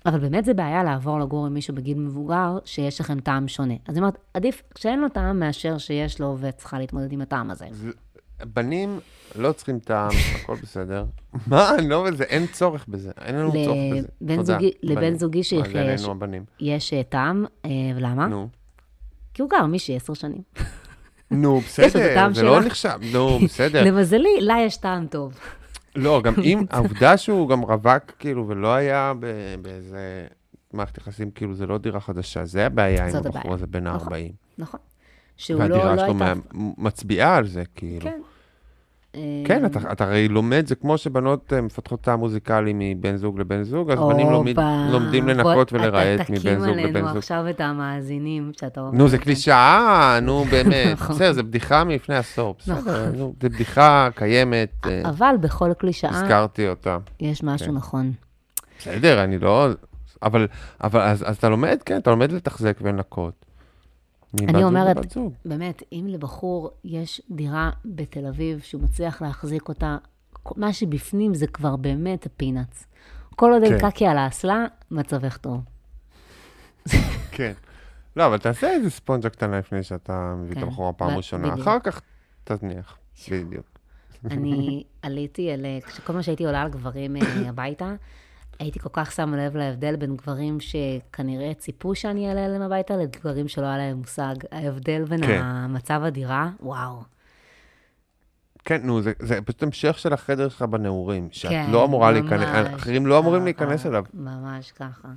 [0.07, 3.75] אבל באמת זה בעיה לעבור לגור עם מישהו בגיל מבוגר, שיש לכם טעם שונה.
[3.89, 7.51] אז אני אומרת, עדיף שאין לו טעם מאשר שיש לו ואת צריכה להתמודד עם הטעם
[7.51, 7.67] הזה.
[7.71, 7.91] זה-
[8.55, 9.01] בנים
[9.37, 11.05] לא צריכים טעם, הכל בסדר.
[11.47, 11.75] מה?
[11.79, 13.11] אני לא בזה, אין צורך בזה.
[13.25, 13.79] אין לנו צורך
[14.21, 14.37] בזה.
[14.37, 15.19] תודה, לבן.
[15.19, 15.95] זוגי שיחיה
[16.61, 18.27] יש- אה, טעם, אה, ולמה?
[18.27, 18.49] נו.
[19.35, 20.43] כי הוא גר מישהי עשר שנים.
[21.31, 22.61] נו, בסדר, זה לא.
[22.61, 22.99] נחשב.
[23.13, 23.85] נו, בסדר.
[23.85, 25.39] למזלי, לה יש טעם טוב.
[25.97, 29.13] לא, גם אם, העובדה שהוא גם רווק, כאילו, ולא היה
[29.63, 30.27] באיזה
[30.73, 33.55] מערכת יחסים, כאילו, זה לא דירה חדשה, זה הבעיה עם הבחור.
[33.55, 34.13] הזה בין נכון.
[34.13, 34.33] ה-40.
[34.59, 34.81] נכון.
[35.37, 36.35] שהוא לא, והדירה לא שלו הייתה...
[36.53, 38.01] מה- מצביעה על זה, כאילו.
[38.11, 38.21] כן.
[39.45, 43.41] כן, אה, אתה, אתה הרי לומד, זה כמו שבנות אה, מפתחות טעם מוזיקלי מבן זוג
[43.41, 44.55] לבן זוג, אז בנים לומד,
[44.91, 47.17] לומדים לנקות ולרהט מבן תקים זוג לבן עלינו זוג.
[47.17, 48.91] עכשיו את המאזינים שאתה אומר.
[48.93, 50.93] נו, זה קלישאה, נו, באמת.
[50.93, 51.17] נכון.
[51.17, 52.55] בסדר, זה בדיחה מלפני עשור.
[52.59, 53.19] בסדר, נכון.
[53.19, 56.99] נו, זה בדיחה קיימת, אה, אבל בכל קלישאה הזכרתי אותה.
[57.21, 57.75] יש משהו כן.
[57.75, 58.13] נכון.
[58.79, 59.69] בסדר, אני לא...
[60.23, 60.47] אבל,
[60.85, 63.50] אבל אז, אז אתה לומד, כן, אתה לומד לתחזק ולנקות.
[64.39, 64.97] אני אומרת.
[65.45, 69.97] באמת, אם לבחור יש דירה בתל אביב שהוא מצליח להחזיק אותה,
[70.57, 72.87] מה שבפנים זה כבר באמת הפינאץ.
[73.37, 73.91] כל עוד אין כן.
[73.91, 75.61] קקי על האסלה, מצבך טוב.
[77.31, 77.53] כן.
[78.17, 81.55] לא, אבל תעשה איזה ספונג'ה קטנה לפני שאתה מביא את כן, הבחורה פעם ראשונה.
[81.55, 82.01] אחר כך
[82.45, 82.99] תזניח.
[83.31, 83.67] בדיוק.
[84.25, 85.67] אני עליתי אל...
[86.07, 87.95] כל פעם שהייתי עולה על גברים אה, הביתה,
[88.61, 93.49] הייתי כל כך שמה לב להבדל בין גברים שכנראה ציפו שאני אעלה אליהם הביתה, לגברים
[93.49, 94.35] שלא היה להם מושג.
[94.53, 95.41] ההבדל בין כן.
[95.43, 97.03] המצב הדירה, וואו.
[98.65, 102.21] כן, נו, זה, זה פשוט המשך של החדר שלך בנעורים, שאת כן, לא אמורה ממש
[102.33, 104.05] להיכנס, אחרים לא אמורים ככה, להיכנס אליו.
[104.15, 105.09] ממש ככה,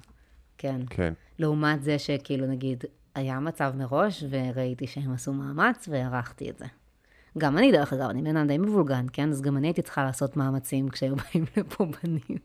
[0.57, 0.81] כן.
[0.89, 1.13] כן.
[1.39, 2.83] לעומת זה שכאילו, נגיד,
[3.15, 6.65] היה מצב מראש, וראיתי שהם עשו מאמץ, והערכתי את זה.
[7.37, 9.29] גם אני, דרך אגב, אני בן אדם די מבולגן, כן?
[9.29, 12.37] אז גם אני הייתי צריכה לעשות מאמצים כשהיו באים לפה בנים.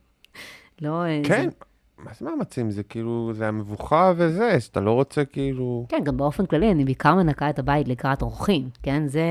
[0.83, 1.05] לא...
[1.05, 1.49] אה, כן.
[1.99, 2.71] מה זה מאמצים?
[2.71, 5.87] זה כאילו, זה המבוכה וזה, שאתה לא רוצה כאילו...
[5.89, 9.07] כן, גם באופן כללי, אני בעיקר מנקה את הבית לקראת אורחים, כן?
[9.07, 9.23] זה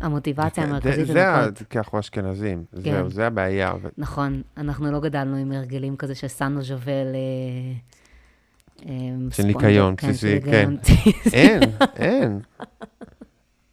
[0.00, 1.24] המוטיבציה המרכזית זה.
[1.70, 2.80] כי אנחנו אשכנזים, כן.
[2.80, 3.72] זהו, זה הבעיה.
[3.98, 6.14] נכון, אנחנו לא גדלנו עם הרגלים כזה.
[6.40, 6.48] אה,
[8.86, 8.92] אה,
[9.30, 10.92] של ניקיון כן, בסיסי, של ניקיון כן.
[11.00, 11.36] בסיסי.
[11.36, 11.60] אין,
[11.96, 12.40] אין.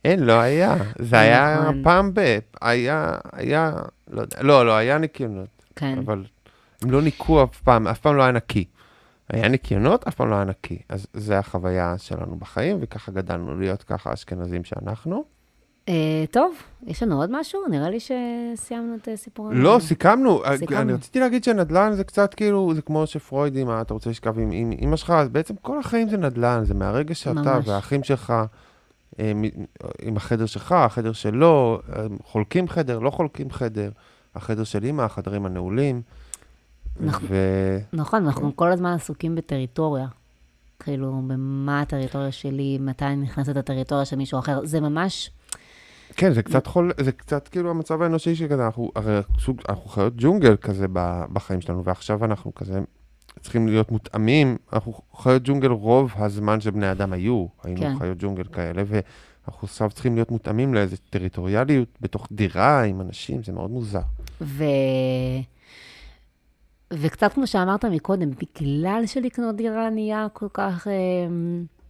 [0.06, 0.76] אין, לא היה.
[1.00, 1.84] זה היה נכון.
[1.84, 2.40] פעם ב...
[2.62, 3.74] היה, היה,
[4.08, 6.24] לא לא, לא, היה ניקיונות, כן, אבל
[6.84, 8.66] הם לא ניקו אף פעם, אף פעם לא היה נקי.
[9.30, 10.80] היה ניקיונות, אף פעם לא היה נקי.
[10.90, 15.24] אז זה החוויה שלנו בחיים, וככה גדלנו להיות ככה אשכנזים שאנחנו.
[15.90, 16.56] אה, טוב,
[16.88, 17.62] יש לנו עוד משהו?
[17.70, 19.50] נראה לי שסיימנו את אה, סיפור...
[19.54, 20.42] לא, סיכמנו.
[20.58, 20.82] סיכמנו.
[20.82, 24.72] אני רציתי להגיד שנדל"ן זה קצת כאילו, זה כמו שפרויד, אם אתה רוצה לשכב עם
[24.82, 27.60] אמא שלך, אז בעצם כל החיים זה נדל"ן, זה מהרגע שאתה.
[27.66, 28.34] והאחים שלך,
[29.20, 29.32] אה,
[30.02, 33.92] עם החדר שלך, החדר שלו, אה, חולקים חדר, לא חולקים חדר,
[34.36, 36.02] החדר של אמא, החדרים הנעולים.
[37.00, 37.28] נכון.
[37.30, 37.36] ו...
[37.94, 40.08] נכון, אנחנו כל הזמן עסוקים בטריטוריה.
[40.80, 44.66] כאילו, במה הטריטוריה שלי, מתי אני נכנסת לטריטוריה של מישהו אחר.
[44.66, 45.32] זה ממש...
[46.16, 50.14] כן, זה קצת חול, זה קצת כאילו המצב האנושי שכזה, אנחנו הרי סוג, אנחנו חיות
[50.18, 50.86] ג'ונגל כזה
[51.34, 52.80] בחיים שלנו, ועכשיו אנחנו כזה
[53.42, 58.00] צריכים להיות מותאמים, אנחנו חיות ג'ונגל רוב הזמן שבני אדם היו, היינו כן.
[58.00, 63.52] חיות ג'ונגל כאלה, ואנחנו עכשיו צריכים להיות מותאמים לאיזו טריטוריאליות בתוך דירה עם אנשים, זה
[63.52, 64.02] מאוד מוזר.
[64.42, 64.64] ו...
[66.92, 70.94] וקצת כמו שאמרת מקודם, בגלל שלקנות דירה נהיה כל כך, אה,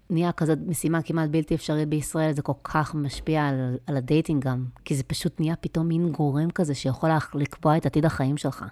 [0.10, 4.44] נהיה כזאת משימה כמעט בלתי אפשרית בישראל, זה כל כך משפיע על, על ה dating
[4.44, 8.66] גם, כי זה פשוט נהיה פתאום מין גורם כזה שיכול לקבוע את עתיד החיים שלך.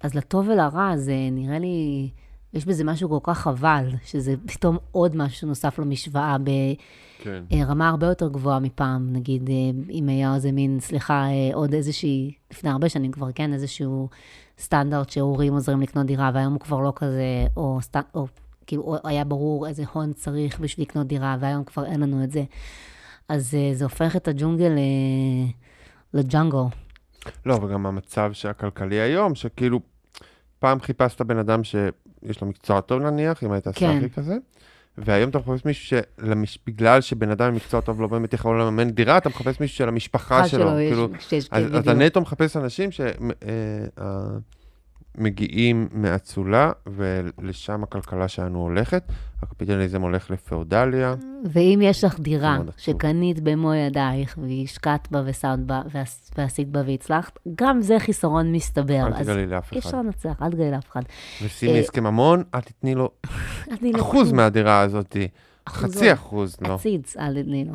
[0.00, 2.10] אז לטוב ולרע, זה נראה לי,
[2.56, 6.36] יש בזה משהו כל כך חבל, שזה פתאום עוד משהו שנוסף למשוואה
[7.18, 7.44] כן.
[7.50, 9.12] ברמה הרבה יותר גבוהה מפעם.
[9.12, 9.54] נגיד, אה,
[9.90, 14.08] אם היה איזה מין, סליחה, אה, עוד איזושהי, לפני הרבה שנים כבר, כן, איזשהו
[14.58, 17.96] סטנדרט שהורים עוזרים לקנות דירה, והיום הוא כבר לא כזה, או, סט...
[18.14, 18.26] או
[18.66, 22.44] כאילו, היה ברור איזה הון צריך בשביל לקנות דירה, והיום כבר אין לנו את זה.
[23.28, 25.50] אז אה, זה הופך את הג'ונגל אה,
[26.14, 26.58] לג'אנגל.
[27.46, 29.80] לא, וגם המצב הכלכלי היום, שכאילו,
[30.58, 31.60] פעם חיפשת בן אדם
[32.26, 33.72] שיש לו מקצוע טוב נניח, אם היית כן.
[33.72, 34.36] סאחי כזה,
[34.98, 35.98] והיום אתה מחפש מישהו
[36.44, 39.88] שבגלל שבן אדם עם מקצוע טוב לא באמת יכול לממן דירה, אתה מחפש מישהו של
[39.88, 40.80] המשפחה שלו.
[40.80, 41.82] יש- כאילו, שיש- אז בדיוק.
[41.82, 42.90] אתה נטו מחפש אנשים
[45.16, 49.02] שמגיעים מאצולה, ולשם הכלכלה שלנו הולכת.
[49.42, 51.14] הקפיטליזם הולך לפאודליה.
[51.52, 52.58] ואם יש לך דירה.
[52.76, 59.06] שקנית במו ידייך, והשקעת בה ושמת בה, ועש- ועשית בה והצלחת, גם זה חיסרון מסתבר.
[59.06, 59.98] אל תגלי לאף אי אפשר אחד.
[59.98, 61.02] לנצח, אל תגלה לאף אחד.
[61.42, 63.10] ושימי אה, הסכם ממון, אל תתני לו
[63.82, 64.32] לא אחוז.
[64.32, 65.16] מהדירה הזאת.
[65.68, 66.12] חצי.
[66.12, 66.74] אחוז, לא.
[66.74, 67.42] הציץ, אל לו.
[67.44, 67.74] בדיוק.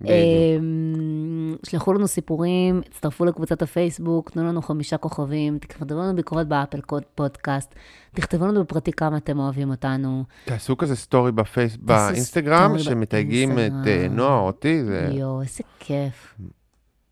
[0.00, 6.80] אמ, שלחו לנו סיפורים, הצטרפו לקבוצת הפייסבוק, תנו לנו חמישה כוכבים, תכתבו לנו ביקורת באפל
[7.14, 7.74] פודקאסט,
[8.14, 10.24] תכתבו לנו בפרטי כמה אתם אוהבים אותנו.
[10.44, 14.06] תעשו כזה סטורי בפייס, באינסטגרם, שמתייגים את אה.
[14.10, 15.08] נועה או אותי, זה...
[15.12, 16.34] יואו, איזה כיף.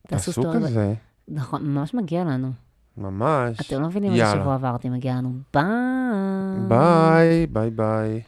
[0.07, 0.95] תעשו כזה,
[1.29, 2.51] נכון, ממש מגיע לנו.
[2.97, 3.61] ממש.
[3.61, 4.33] אתם לא מבינים איזה.
[4.33, 5.33] שבוע עברתי, מגיע לנו.
[5.55, 5.65] ביי.
[6.69, 8.23] ביי, ביי ביי.